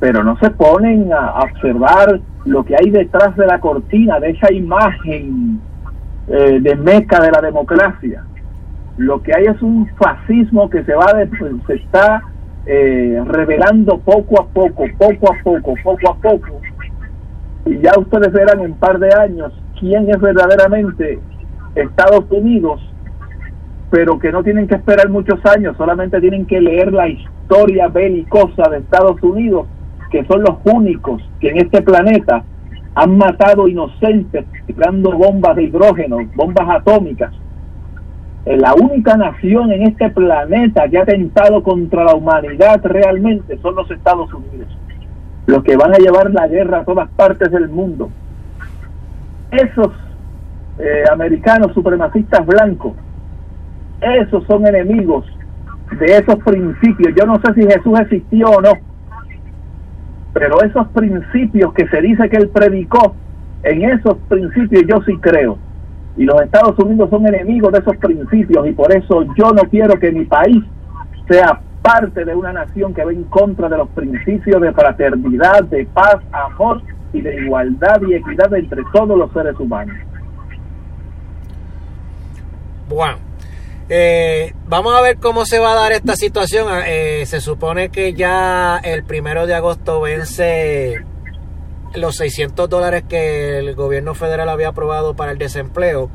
[0.00, 4.52] pero no se ponen a observar lo que hay detrás de la cortina, de esa
[4.52, 5.60] imagen
[6.28, 8.24] eh, de meca de la democracia.
[8.96, 11.28] Lo que hay es un fascismo que se va de,
[11.66, 12.22] se está
[12.66, 16.60] eh, revelando poco a poco, poco a poco, poco a poco.
[17.66, 21.20] Y ya ustedes verán en un par de años quién es verdaderamente
[21.74, 22.80] Estados Unidos,
[23.90, 28.70] pero que no tienen que esperar muchos años, solamente tienen que leer la historia belicosa
[28.70, 29.66] de Estados Unidos,
[30.10, 32.44] que son los únicos que en este planeta
[32.94, 37.32] han matado inocentes tirando bombas de hidrógeno, bombas atómicas,
[38.56, 43.90] la única nación en este planeta que ha atentado contra la humanidad realmente son los
[43.90, 44.68] Estados Unidos,
[45.46, 48.10] los que van a llevar la guerra a todas partes del mundo.
[49.50, 49.88] Esos
[50.78, 52.94] eh, americanos supremacistas blancos,
[54.00, 55.26] esos son enemigos
[55.98, 57.14] de esos principios.
[57.18, 58.72] Yo no sé si Jesús existió o no,
[60.32, 63.14] pero esos principios que se dice que él predicó,
[63.62, 65.58] en esos principios yo sí creo
[66.18, 69.98] y los Estados Unidos son enemigos de esos principios y por eso yo no quiero
[70.00, 70.64] que mi país
[71.28, 75.86] sea parte de una nación que va en contra de los principios de fraternidad, de
[75.86, 79.96] paz, amor y de igualdad y equidad entre todos los seres humanos.
[82.88, 83.16] Bueno,
[83.88, 86.68] eh, vamos a ver cómo se va a dar esta situación.
[86.86, 91.04] Eh, se supone que ya el primero de agosto vence
[91.94, 96.10] los 600 dólares que el gobierno federal había aprobado para el desempleo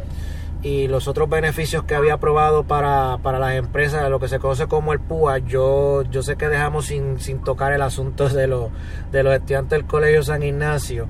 [0.63, 4.93] y los otros beneficios que había aprobado para, las empresas, lo que se conoce como
[4.93, 8.69] el PUA, yo, yo sé que dejamos sin, tocar el asunto de, los
[9.11, 11.07] de los estudiantes del Colegio San Ignacio.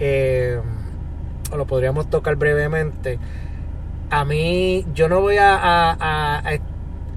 [0.00, 0.58] Eh,
[1.54, 3.18] lo podríamos tocar brevemente.
[4.12, 6.42] A mí, yo no voy a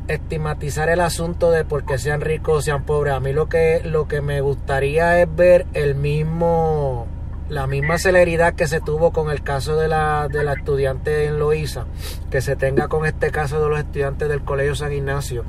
[0.08, 3.14] estigmatizar el asunto de porque sean ricos o sean pobres.
[3.14, 7.08] A mí lo que, lo que me gustaría es ver el mismo,
[7.50, 11.39] la misma celeridad que se tuvo con el caso de la, de la estudiante en
[11.39, 11.86] Loíza,
[12.30, 15.43] que se tenga con este caso de los estudiantes del Colegio San Ignacio.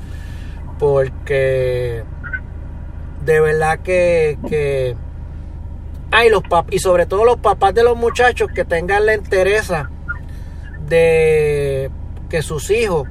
[0.78, 2.04] Porque
[3.24, 4.96] de verdad que, que
[6.10, 9.90] hay los pap y sobre todo los papás de los muchachos que tengan la entereza
[10.86, 11.90] de
[12.28, 13.08] que sus hijos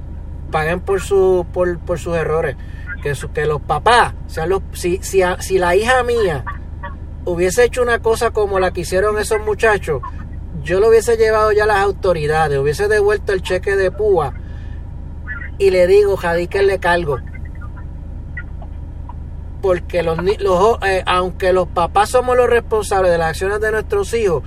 [0.51, 2.55] paguen por, su, por, por sus errores.
[3.03, 6.43] Que, que los papás, sean los, si, si, si la hija mía
[7.25, 10.01] hubiese hecho una cosa como la que hicieron esos muchachos,
[10.63, 14.33] yo lo hubiese llevado ya a las autoridades, hubiese devuelto el cheque de púa
[15.57, 16.17] y le digo,
[16.49, 17.19] que le cargo.
[19.65, 24.13] Porque los, los eh, aunque los papás somos los responsables de las acciones de nuestros
[24.13, 24.43] hijos,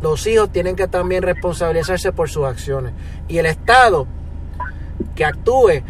[0.00, 2.92] los hijos tienen que también responsabilizarse por sus acciones.
[3.26, 4.06] Y el Estado
[5.16, 5.82] que actúe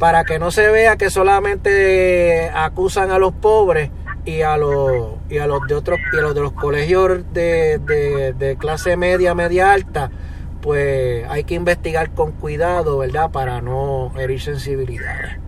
[0.00, 3.90] para que no se vea que solamente acusan a los pobres
[4.24, 7.78] y a los y a los de otros y a los de los colegios de,
[7.78, 10.10] de, clase media media alta
[10.60, 15.41] pues hay que investigar con cuidado verdad para no herir sensibilidades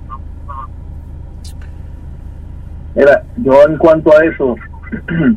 [2.94, 4.56] Mira, yo en cuanto a eso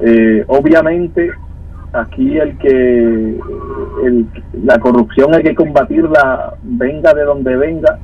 [0.00, 1.30] eh, obviamente
[1.92, 3.38] aquí el que
[4.64, 7.98] la corrupción hay que combatirla venga de donde venga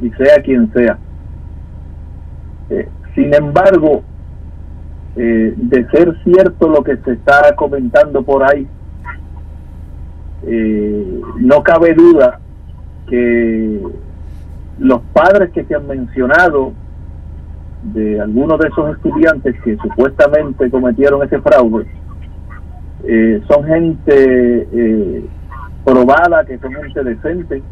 [0.00, 0.98] y sea quien sea.
[2.70, 4.02] Eh, sin embargo,
[5.16, 8.66] eh, de ser cierto lo que se está comentando por ahí,
[10.46, 12.40] eh, no cabe duda
[13.08, 13.80] que
[14.78, 16.72] los padres que se han mencionado
[17.92, 21.86] de algunos de esos estudiantes que supuestamente cometieron ese fraude
[23.06, 25.24] eh, son gente eh,
[25.84, 27.62] probada, que son gente decente,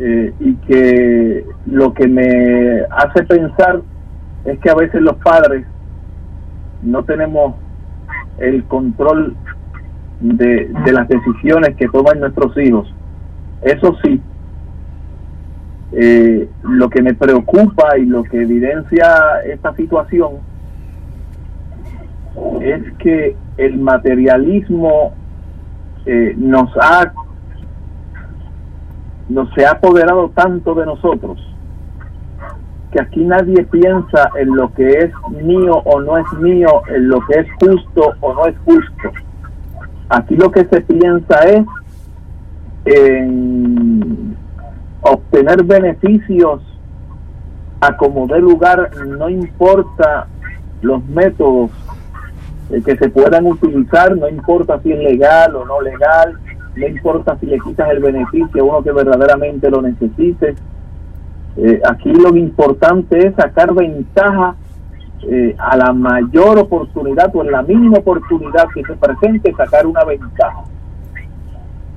[0.00, 3.82] eh, y que lo que me hace pensar
[4.46, 5.66] es que a veces los padres
[6.82, 7.56] no tenemos
[8.38, 9.36] el control
[10.20, 12.92] de, de las decisiones que toman nuestros hijos.
[13.60, 14.18] Eso sí,
[15.92, 20.34] eh, lo que me preocupa y lo que evidencia esta situación
[22.60, 25.14] es que el materialismo
[26.06, 27.12] eh, nos ha
[29.28, 31.38] nos se ha apoderado tanto de nosotros
[32.90, 35.10] que aquí nadie piensa en lo que es
[35.42, 39.10] mío o no es mío, en lo que es justo o no es justo.
[40.08, 41.66] Aquí lo que se piensa es
[42.86, 44.27] en
[45.00, 46.62] obtener beneficios
[47.80, 50.26] a como dé lugar, no importa
[50.82, 51.70] los métodos
[52.70, 56.38] eh, que se puedan utilizar, no importa si es legal o no legal,
[56.74, 60.56] no importa si le quitas el beneficio a uno que verdaderamente lo necesite.
[61.56, 64.54] Eh, aquí lo importante es sacar ventaja
[65.22, 70.04] eh, a la mayor oportunidad o en la mínima oportunidad que se presente, sacar una
[70.04, 70.64] ventaja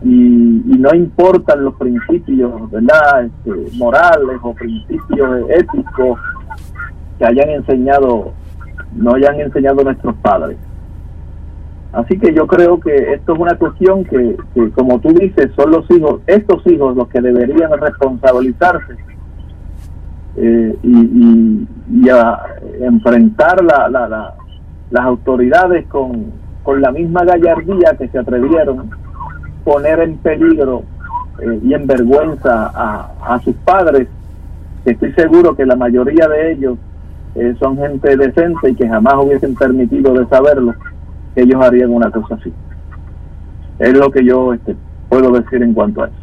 [0.03, 6.19] y, no importan los principios verdad este, morales o principios éticos
[7.19, 8.33] que hayan enseñado
[8.93, 10.57] no hayan enseñado nuestros padres.
[11.93, 14.37] Así que yo creo que esto es una cuestión que,
[14.75, 18.95] como tú dices son los hijos estos hijos los que deberían responsabilizarse
[20.37, 22.39] eh, y, y, a
[22.79, 24.33] enfrentar la, la,
[24.89, 26.31] las autoridades con,
[26.63, 28.89] con la misma gallardía que se atrevieron
[29.63, 30.83] poner en peligro
[31.39, 34.07] eh, y en vergüenza a, sus padres,
[34.85, 36.77] estoy seguro que la mayoría de ellos
[37.35, 40.73] eh, son gente decente y que jamás hubiesen permitido de saberlo,
[41.33, 42.53] que ellos harían una cosa así.
[43.79, 44.75] Es lo que yo este,
[45.09, 46.15] puedo decir en cuanto a eso.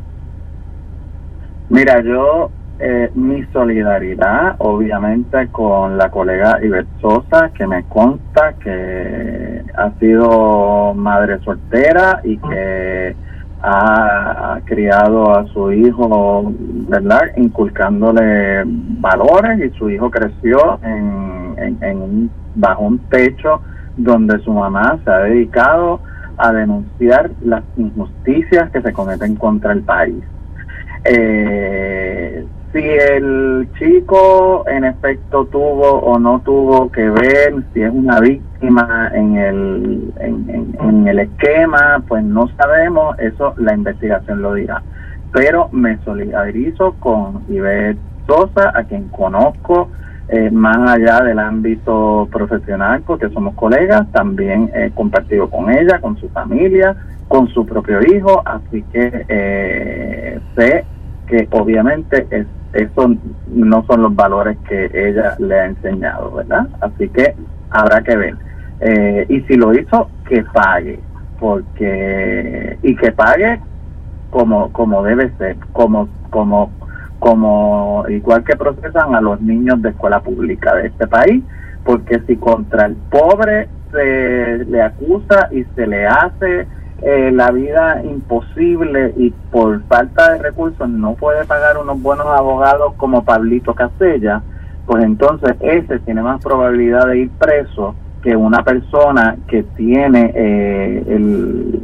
[1.70, 9.64] Mira, yo eh, mi solidaridad, obviamente, con la colega Ivette Sosa, que me consta que
[9.76, 13.16] ha sido madre soltera y que
[13.62, 16.52] ha, criado a su hijo,
[16.88, 17.22] ¿verdad?
[17.36, 18.62] Inculcándole
[19.00, 23.60] valores y su hijo creció en, en, bajo un techo
[23.96, 26.00] donde su mamá se ha dedicado
[26.36, 30.22] a denunciar las injusticias que se cometen contra el país.
[31.04, 38.20] Eh, si el chico en efecto tuvo o no tuvo que ver, si es una
[38.20, 44.82] víctima en el, en, el esquema, pues no sabemos, eso la investigación lo dirá.
[45.32, 49.90] Pero me solidarizo con Ivette Sosa, a quien conozco
[50.28, 56.16] eh, más allá del ámbito profesional, porque somos colegas, también he compartido con ella, con
[56.18, 56.96] su familia,
[57.28, 60.84] con su propio hijo, así que eh, sé
[61.26, 63.10] que obviamente es esos
[63.48, 66.68] no son los valores que ella le ha enseñado, ¿verdad?
[66.80, 67.34] Así que
[67.70, 68.47] habrá que ver.
[68.80, 71.00] Eh, y si lo hizo, que pague,
[71.40, 73.60] porque y que pague
[74.30, 76.70] como como debe ser, como como
[77.18, 81.42] como igual que procesan a los niños de escuela pública de este país,
[81.84, 86.66] porque si contra el pobre se le acusa y se le hace
[87.02, 92.94] eh, la vida imposible y por falta de recursos no puede pagar unos buenos abogados
[92.96, 94.42] como Pablito Casella,
[94.86, 101.04] pues entonces ese tiene más probabilidad de ir preso que una persona que tiene eh,
[101.08, 101.80] el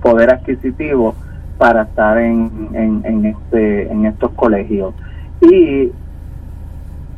[0.00, 1.14] poder adquisitivo
[1.58, 4.94] para estar en, en, en, este, en estos colegios.
[5.40, 5.90] Y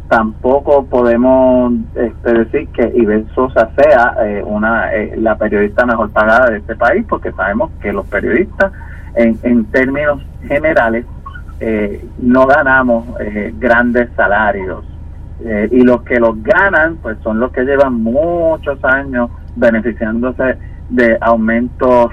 [0.09, 6.51] tampoco podemos este, decir que Ibel Sosa sea eh, una eh, la periodista mejor pagada
[6.51, 8.73] de este país, porque sabemos que los periodistas,
[9.15, 11.05] en, en términos generales,
[11.61, 13.05] eh, no ganamos
[13.59, 14.85] grandes salarios.
[15.41, 20.59] Y los que los ganan, pues son los que llevan muchos años beneficiándose
[20.89, 22.11] de aumentos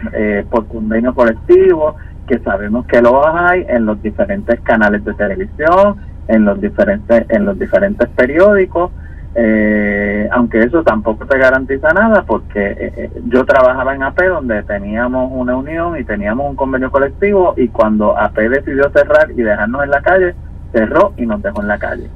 [0.49, 1.95] por convenio colectivo,
[2.27, 5.95] que sabemos que los hay en los diferentes canales de televisión,
[6.27, 8.91] en los diferentes en los diferentes periódicos
[9.38, 14.64] eh, aunque eso tampoco te garantiza nada porque eh, eh, yo trabajaba en AP donde
[14.64, 19.84] teníamos una unión y teníamos un convenio colectivo y cuando AP decidió cerrar y dejarnos
[19.84, 20.35] en la calle
[20.72, 22.10] cerró y nos dejó en la calle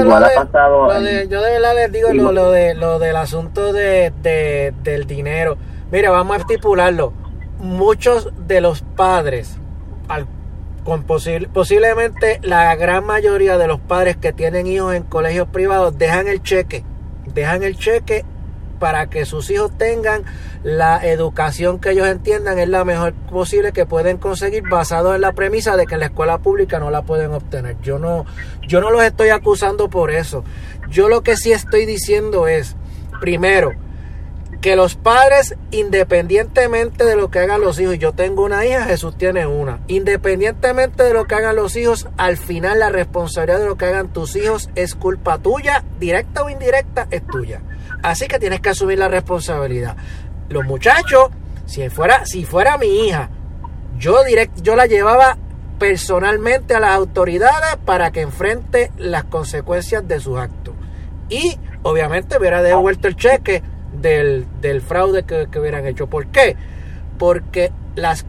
[0.00, 0.86] igual ha pasado
[1.28, 4.12] yo de verdad les digo lo, de lo del asunto de,
[4.82, 5.56] del dinero.
[5.90, 7.12] Mira vamos a estipularlo.
[7.58, 9.56] Muchos de los padres
[10.08, 10.26] al
[10.84, 15.98] con posi- posiblemente la gran mayoría de los padres que tienen hijos en colegios privados
[15.98, 16.84] dejan el cheque,
[17.34, 18.24] dejan el cheque
[18.78, 20.24] para que sus hijos tengan
[20.62, 25.32] la educación que ellos entiendan es la mejor posible que pueden conseguir basado en la
[25.32, 27.76] premisa de que la escuela pública no la pueden obtener.
[27.82, 28.26] Yo no
[28.66, 30.44] yo no los estoy acusando por eso.
[30.90, 32.76] Yo lo que sí estoy diciendo es
[33.20, 33.72] primero
[34.60, 39.16] que los padres, independientemente de lo que hagan los hijos, yo tengo una hija, Jesús
[39.16, 43.76] tiene una, independientemente de lo que hagan los hijos, al final la responsabilidad de lo
[43.76, 47.60] que hagan tus hijos es culpa tuya, directa o indirecta, es tuya.
[48.06, 49.96] Así que tienes que asumir la responsabilidad.
[50.48, 51.28] Los muchachos,
[51.64, 53.30] si fuera, si fuera mi hija,
[53.98, 55.36] yo direct, yo la llevaba
[55.80, 60.72] personalmente a las autoridades para que enfrente las consecuencias de sus actos.
[61.28, 66.06] Y obviamente hubiera devuelto el cheque del, del fraude que, que, hubieran hecho.
[66.06, 66.54] ¿Por qué?
[67.18, 68.24] Porque las,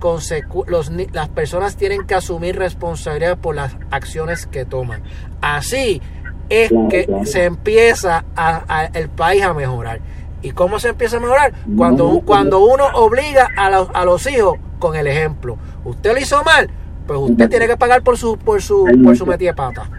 [0.65, 5.03] los, las personas tienen que asumir responsabilidad por las acciones que toman.
[5.39, 6.01] Así
[6.49, 9.99] es que se empieza a, a, el país a mejorar.
[10.41, 11.53] ¿Y cómo se empieza a mejorar?
[11.75, 15.57] Cuando, cuando uno obliga a los, a los hijos con el ejemplo.
[15.83, 16.69] Usted lo hizo mal,
[17.05, 19.89] pues usted tiene que pagar por su por su por su metida de pata.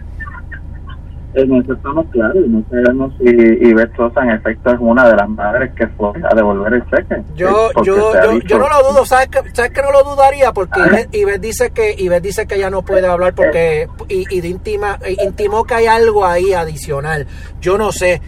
[1.33, 5.15] En eso estamos claros y no sabemos si Ivette Sosa en efecto es una de
[5.15, 7.21] las madres que fue a devolver el cheque.
[7.35, 10.51] Yo yo yo, yo, no lo dudo, ¿sabes que, ¿sabes que no lo dudaría?
[10.53, 14.41] Porque Ivette, Ivette dice que Ivette dice que ella no puede hablar porque y, y
[14.41, 17.27] de intima, intimó que hay algo ahí adicional.
[17.61, 18.21] Yo no sé.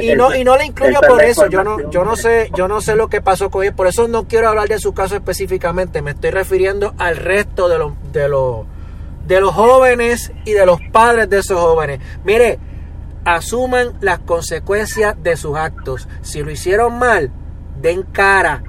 [0.00, 1.48] Y no y no le incluyo por eso.
[1.48, 3.74] Yo no yo no sé yo no sé lo que pasó con ella.
[3.74, 6.02] Por eso no quiero hablar de su caso específicamente.
[6.02, 8.73] Me estoy refiriendo al resto de los de los
[9.26, 12.00] de los jóvenes y de los padres de esos jóvenes.
[12.24, 12.58] Mire,
[13.24, 16.08] asuman las consecuencias de sus actos.
[16.22, 17.30] Si lo hicieron mal,
[17.80, 18.62] den cara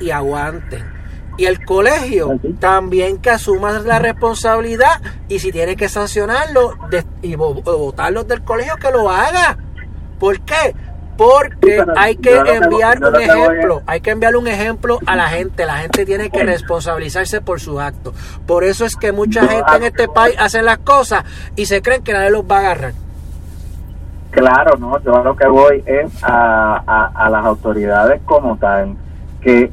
[0.00, 0.98] y aguanten.
[1.36, 7.36] Y el colegio también que asuma la responsabilidad y si tiene que sancionarlo de, y
[7.36, 9.56] votarlos del colegio, que lo haga.
[10.18, 10.74] ¿Por qué?
[11.18, 15.66] Porque hay que enviar un ejemplo, hay que enviar un ejemplo a la gente.
[15.66, 18.14] La gente tiene que responsabilizarse por sus actos.
[18.46, 21.24] Por eso es que mucha gente en este país hace las cosas
[21.56, 22.92] y se creen que nadie los va a agarrar.
[24.30, 28.94] Claro, no, yo lo que voy es a, a, a las autoridades como tal,
[29.40, 29.72] que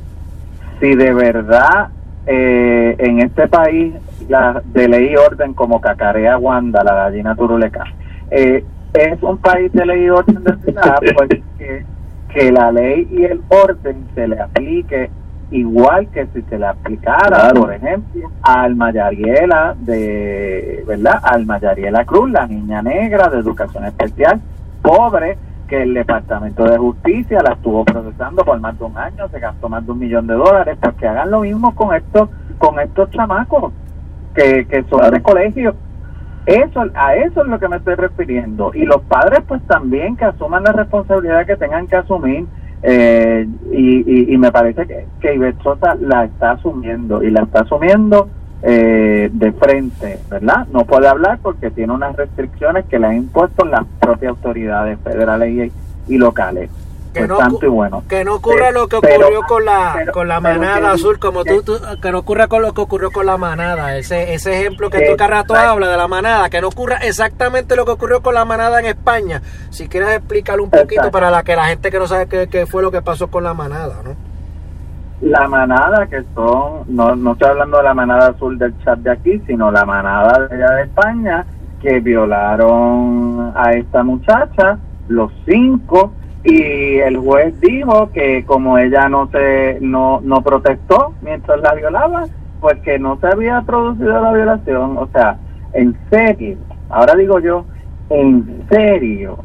[0.80, 1.90] si de verdad
[2.26, 3.94] eh, en este país
[4.28, 7.84] la de ley y orden como cacarea Wanda, la gallina turuleca,
[8.32, 8.64] eh,
[8.96, 11.86] es un país de ley y orden destinada, pues que,
[12.30, 15.10] que, la ley y el orden se le aplique
[15.52, 17.62] igual que si se le aplicara, claro.
[17.62, 21.20] por ejemplo, a Alma Yariela de, ¿verdad?
[21.24, 24.42] Alma Yariela Cruz, la niña negra de educación especial,
[24.82, 29.40] pobre, que el Departamento de Justicia la estuvo procesando por más de un año, se
[29.40, 32.80] gastó más de un millón de dólares, pues que hagan lo mismo con estos, con
[32.80, 33.74] estos chamacos
[34.36, 35.12] que, que son claro.
[35.12, 35.76] de colegio
[36.46, 38.72] eso, a eso es lo que me estoy refiriendo.
[38.74, 42.46] Y los padres, pues también que asuman la responsabilidad que tengan que asumir.
[42.84, 47.62] Eh, y, y, me parece que, que Ivette Sosa la está asumiendo y la está
[47.62, 48.30] asumiendo
[48.62, 50.68] eh, de frente, ¿verdad?
[50.72, 55.72] No puede hablar porque tiene unas restricciones que le han impuesto las propias autoridades federales
[56.08, 56.70] y locales.
[57.16, 57.38] Que no,
[57.72, 58.04] bueno.
[58.10, 61.46] que no ocurra lo que ocurrió pero, con la pero, con la manada azul como
[61.46, 64.90] tú, tú, que no ocurra con lo que ocurrió con la manada ese ese ejemplo
[64.90, 68.22] que tú cada rato hablas de la manada que no ocurra exactamente lo que ocurrió
[68.22, 71.12] con la manada en España si quieres explicarlo un poquito Exacto.
[71.12, 73.46] para la que la gente que no sabe qué, qué, fue lo que pasó con
[73.46, 74.14] la manada no
[75.22, 79.12] la manada que son no no estoy hablando de la manada azul del chat de
[79.12, 81.46] aquí sino la manada de allá de España
[81.82, 84.78] que violaron a esta muchacha
[85.08, 86.12] los cinco
[86.46, 92.26] y el juez dijo que como ella no se no, no protestó mientras la violaba
[92.62, 94.98] pues que no se había producido la violación.
[94.98, 95.38] O sea
[95.74, 96.58] en serio.
[96.90, 97.66] Ahora digo yo
[98.12, 99.40] en serio.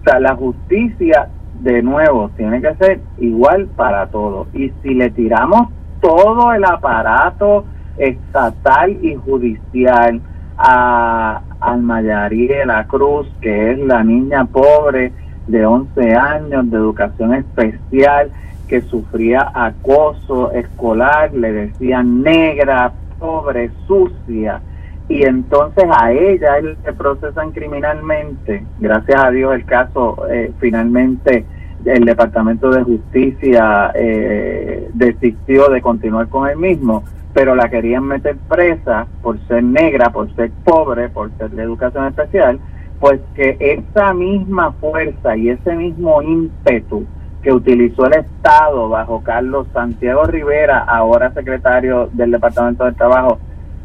[0.00, 1.28] O sea la justicia
[1.60, 4.48] de nuevo tiene que ser igual para todos.
[4.52, 5.68] Y si le tiramos
[6.00, 7.64] todo el aparato
[7.98, 10.20] estatal y judicial
[10.58, 15.12] a Almayariela Cruz que es la niña pobre
[15.46, 18.30] de 11 años de educación especial
[18.68, 24.60] que sufría acoso escolar, le decían negra, pobre, sucia,
[25.08, 28.64] y entonces a ella le procesan criminalmente.
[28.80, 31.44] Gracias a Dios el caso eh, finalmente
[31.84, 38.36] el Departamento de Justicia eh, desistió de continuar con el mismo, pero la querían meter
[38.48, 42.58] presa por ser negra, por ser pobre, por ser de educación especial,
[43.00, 47.04] pues que esa misma fuerza y ese mismo ímpetu
[47.42, 53.38] que utilizó el Estado bajo Carlos Santiago Rivera, ahora secretario del Departamento del Trabajo,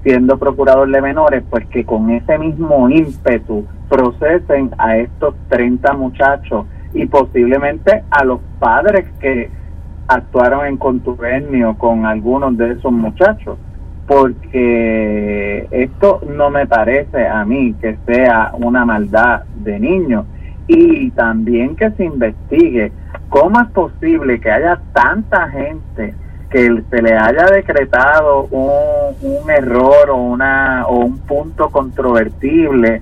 [0.04, 6.66] siendo procurador de menores, pues que con ese mismo ímpetu procesen a estos 30 muchachos
[6.94, 9.52] y posiblemente a los padres que
[10.08, 13.58] actuaron en contubernio con algunos de esos muchachos,
[14.12, 20.26] porque esto no me parece a mí que sea una maldad de niños
[20.68, 22.92] y también que se investigue
[23.30, 26.14] cómo es posible que haya tanta gente
[26.50, 33.02] que se le haya decretado un, un error o una o un punto controvertible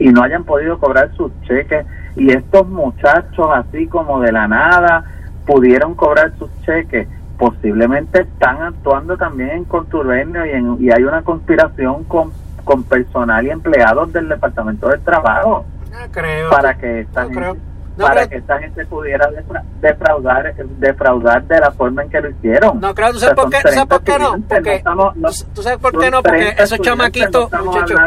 [0.00, 1.86] y no hayan podido cobrar sus cheques.
[2.16, 5.04] Y estos muchachos así como de la nada
[5.46, 7.06] pudieron cobrar sus cheques
[7.38, 12.32] posiblemente están actuando también en contubernio y, en, y hay una conspiración con,
[12.64, 16.50] con personal y empleados del departamento del trabajo No creo.
[16.50, 17.56] para que esta No gente, creo.
[17.96, 18.28] No para creo.
[18.28, 22.94] que esta gente pudiera defra- defraudar defraudar de la forma en que lo hicieron No,
[22.94, 23.58] claro, ¿tú O sea, sabes por qué?
[23.62, 24.44] ¿Tú sabes por qué 30 no?
[24.48, 25.14] Porque, estamos-
[25.54, 26.22] ¿tú, sabes por qué no?
[26.22, 28.00] Porque 30 esos chamaquitos, muchachos,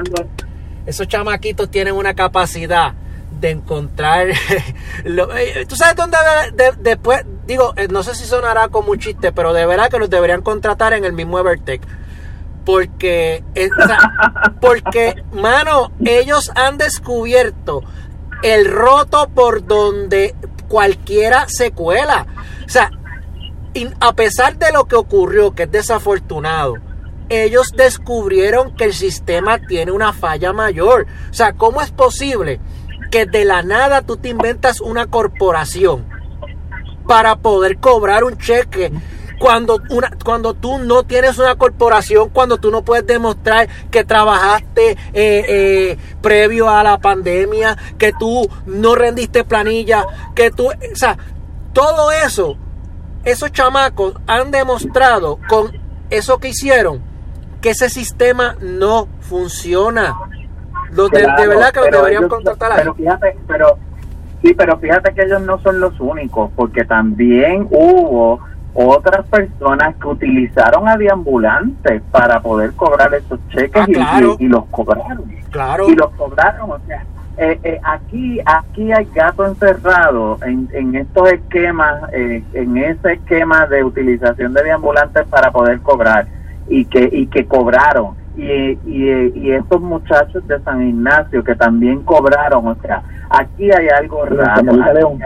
[0.86, 2.94] esos chamaquitos tienen una capacidad
[3.40, 4.28] de encontrar.
[5.06, 6.18] lo- eh, ¿Tú sabes dónde
[6.56, 7.26] de- de- después?
[7.50, 10.44] Digo, eh, no sé si sonará como un chiste, pero de verdad que los deberían
[10.44, 11.82] contratar en el mismo Evertech.
[12.64, 17.82] Porque, eh, o sea, porque, mano, ellos han descubierto
[18.44, 20.36] el roto por donde
[20.68, 22.28] cualquiera se cuela.
[22.68, 22.92] O sea,
[24.00, 26.76] a pesar de lo que ocurrió, que es desafortunado,
[27.30, 31.08] ellos descubrieron que el sistema tiene una falla mayor.
[31.32, 32.60] O sea, ¿cómo es posible
[33.10, 36.19] que de la nada tú te inventas una corporación
[37.10, 38.92] para poder cobrar un cheque?
[39.40, 44.92] Cuando, una, cuando tú no tienes una corporación, cuando tú no puedes demostrar que trabajaste
[44.92, 50.06] eh, eh, previo a la pandemia, que tú no rendiste planilla,
[50.36, 51.18] que tú, o sea,
[51.74, 52.58] todo eso
[53.24, 55.72] esos chamacos han demostrado con
[56.10, 57.02] eso que hicieron
[57.62, 60.18] que ese sistema no funciona.
[60.92, 62.80] Los de, verdad que los deberían ellos- contratar ahí.
[62.80, 63.78] Pero fíjate, pero
[64.42, 68.40] sí, pero fíjate que ellos no son los únicos, porque también hubo
[68.74, 74.36] otras personas que utilizaron a deambulantes para poder cobrar esos cheques Ah, y- claro.
[74.40, 75.24] y, y los cobraron.
[75.52, 77.04] Claro, Y los cobraron, o sea,
[77.38, 83.66] eh, eh, aquí aquí hay gato encerrado en, en estos esquemas, eh, en ese esquema
[83.68, 86.28] de utilización de deambulantes para poder cobrar
[86.68, 92.04] y que y que cobraron y, y, y estos muchachos de San Ignacio que también
[92.04, 95.18] cobraron, o sea, aquí hay algo raro.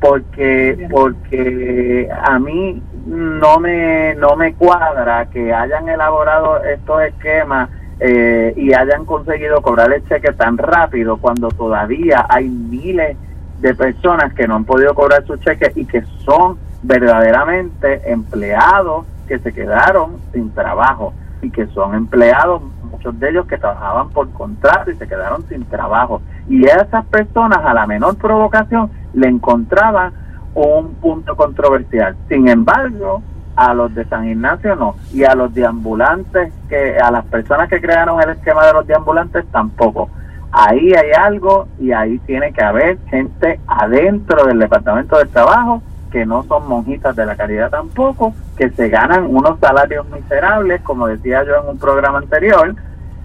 [0.00, 7.70] Porque porque a mí no me no me cuadra que hayan elaborado estos esquemas
[8.00, 13.16] eh, y hayan conseguido cobrar el cheque tan rápido cuando todavía hay miles
[13.60, 19.38] de personas que no han podido cobrar su cheque y que son verdaderamente empleados que
[19.38, 21.14] se quedaron sin trabajo
[21.44, 25.64] y que son empleados, muchos de ellos que trabajaban por contrato y se quedaron sin
[25.64, 26.22] trabajo.
[26.48, 30.12] Y a esas personas a la menor provocación le encontraban
[30.54, 32.16] un punto controversial.
[32.28, 33.22] Sin embargo,
[33.56, 37.80] a los de San Ignacio no, y a los deambulantes, que a las personas que
[37.80, 40.08] crearon el esquema de los deambulantes tampoco.
[40.50, 45.82] Ahí hay algo y ahí tiene que haber gente adentro del Departamento del Trabajo
[46.14, 51.08] que no son monjitas de la caridad tampoco, que se ganan unos salarios miserables, como
[51.08, 52.72] decía yo en un programa anterior,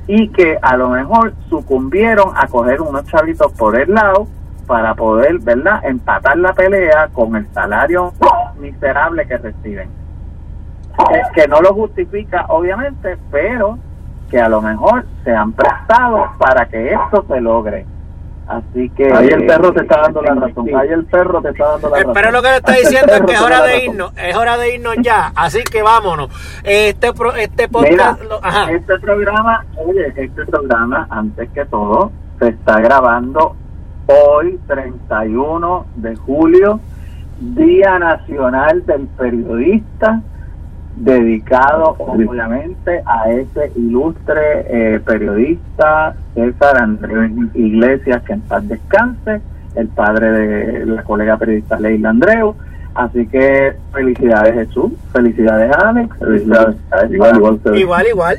[0.08, 4.26] y que a lo mejor sucumbieron a coger unos chavitos por el lado
[4.66, 8.12] para poder, ¿verdad?, empatar la pelea con el salario
[8.60, 9.90] miserable que reciben.
[11.12, 13.78] Eh, que no lo justifica, obviamente, pero
[14.32, 17.86] que a lo mejor se han prestado para que esto se logre.
[18.50, 19.14] Así que...
[19.14, 20.68] Ahí el perro te está dando la razón.
[20.76, 22.14] Ahí el perro te está dando la Eh, razón.
[22.16, 24.74] pero lo que le está diciendo es que es hora de irnos, es hora de
[24.74, 26.30] irnos ya, así que vámonos.
[26.64, 28.72] Este pro- este Mira, podcast, lo- ajá.
[28.72, 33.56] este programa, oye, este programa, antes que todo, se está grabando
[34.08, 36.80] hoy, 31 de julio,
[37.40, 40.22] Día Nacional del Periodista,
[41.00, 49.42] dedicado obviamente a ese ilustre eh, periodista César Andrés Iglesias, que en paz descanse,
[49.76, 52.56] el padre de la colega periodista Leila Andreu.
[52.96, 56.76] Así que felicidades Jesús, felicidades Alex, felicidades.
[57.10, 57.60] Igual, igual.
[57.76, 58.38] Igual, igual.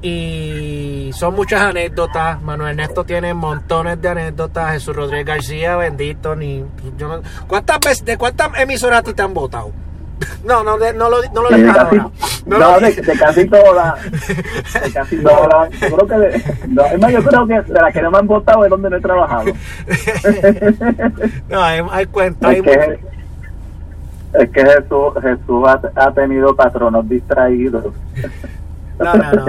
[0.04, 2.42] Y son muchas anécdotas.
[2.42, 4.74] Manuel Ernesto tiene montones de anécdotas.
[4.74, 6.36] Jesús Rodríguez García, bendito.
[6.36, 6.66] Ni,
[6.98, 9.72] yo no, ¿cuántas veces, ¿De cuántas emisoras te han votado?
[10.44, 12.10] No, no, no, lo, no lo de casi, ahora.
[12.46, 14.12] no, lo de, casi todas.
[14.12, 15.70] De casi todas.
[15.80, 18.18] Yo creo que, de, no, es más, yo creo que de las que no me
[18.20, 19.46] han votado es donde no he trabajado.
[21.50, 22.50] no, hay, hay cuentos.
[22.50, 22.62] Hay
[24.34, 27.86] Es que, es que Jesús, Jesús ha, ha tenido patronos distraídos.
[29.00, 29.46] No, no, no.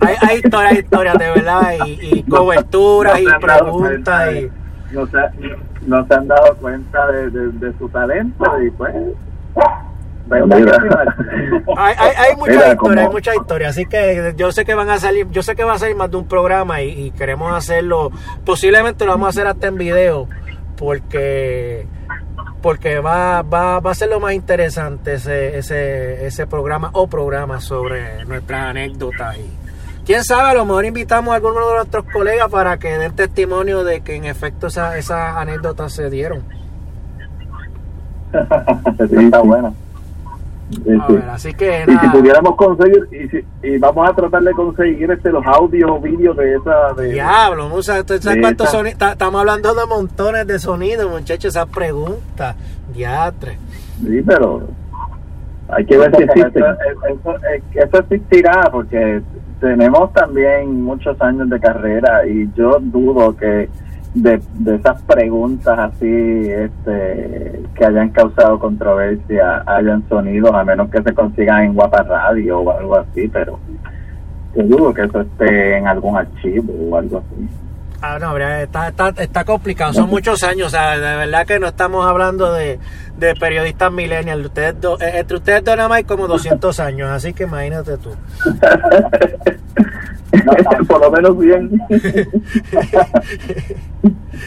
[0.00, 4.50] Hay, hay historias, hay historias de verdad y, y coberturas y No preguntas y
[4.92, 5.18] no se,
[5.86, 8.94] no se han dado cuenta de, de, de su talento y pues
[11.76, 14.90] hay, hay, hay muchas historias, como- hay muchas historias, así que yo sé que van
[14.90, 17.52] a salir, yo sé que va a salir más de un programa y, y queremos
[17.54, 18.10] hacerlo,
[18.44, 20.28] posiblemente lo vamos a hacer hasta en video,
[20.76, 21.86] porque
[22.62, 27.60] porque va, va, va a ser lo más interesante ese, ese, ese programa o programa
[27.60, 29.50] sobre nuestras anécdotas y
[30.04, 33.84] quién sabe, a lo mejor invitamos a algunos de nuestros colegas para que den testimonio
[33.84, 36.42] de que en efecto esa- esas anécdotas se dieron.
[39.08, 39.74] Sí, está bueno.
[40.70, 41.12] Sí, A sí.
[41.14, 45.10] ver, así que Y si pudiéramos conseguir, y, si, y vamos a tratar de conseguir
[45.10, 46.92] este los audios o vídeos de esa.
[46.94, 48.98] De, Diablo, o sea, ¿tú sabes cuántos sonidos?
[48.98, 52.54] ta- Estamos hablando de montones de sonidos, muchachos, esas preguntas.
[52.94, 53.56] Diatre.
[54.04, 54.62] Sí, pero
[55.70, 56.64] hay que ver si Eso, existen.
[56.64, 59.22] eso, eso- eso existirá porque
[59.60, 63.68] tenemos también muchos años de carrera y yo dudo que
[64.22, 71.02] de, de esas preguntas así este que hayan causado controversia hayan sonidos a menos que
[71.02, 73.58] se consigan en Guapa Radio o algo así pero
[74.54, 77.48] yo dudo que eso esté en algún archivo o algo así
[78.00, 81.66] Ah, no, está, está, está complicado, son muchos años, o sea, de verdad que no
[81.66, 82.78] estamos hablando de,
[83.16, 87.10] de periodistas millennials, ustedes dos- eh, entre ustedes dos nada más hay como 200 años,
[87.10, 88.10] así que imagínate tú.
[90.88, 91.80] Por lo menos bien.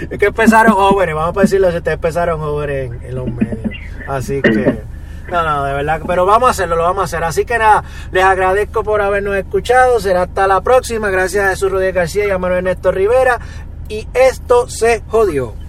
[0.09, 3.71] Es que empezaron jóvenes, vamos a decirlo ustedes empezaron jóvenes en, en los medios.
[4.07, 4.81] Así que,
[5.31, 7.23] no, no, de verdad, pero vamos a hacerlo, lo vamos a hacer.
[7.23, 11.09] Así que nada, les agradezco por habernos escuchado, será hasta la próxima.
[11.09, 13.39] Gracias a Jesús Rodríguez García y a Manuel Ernesto Rivera.
[13.89, 15.60] Y esto se jodió.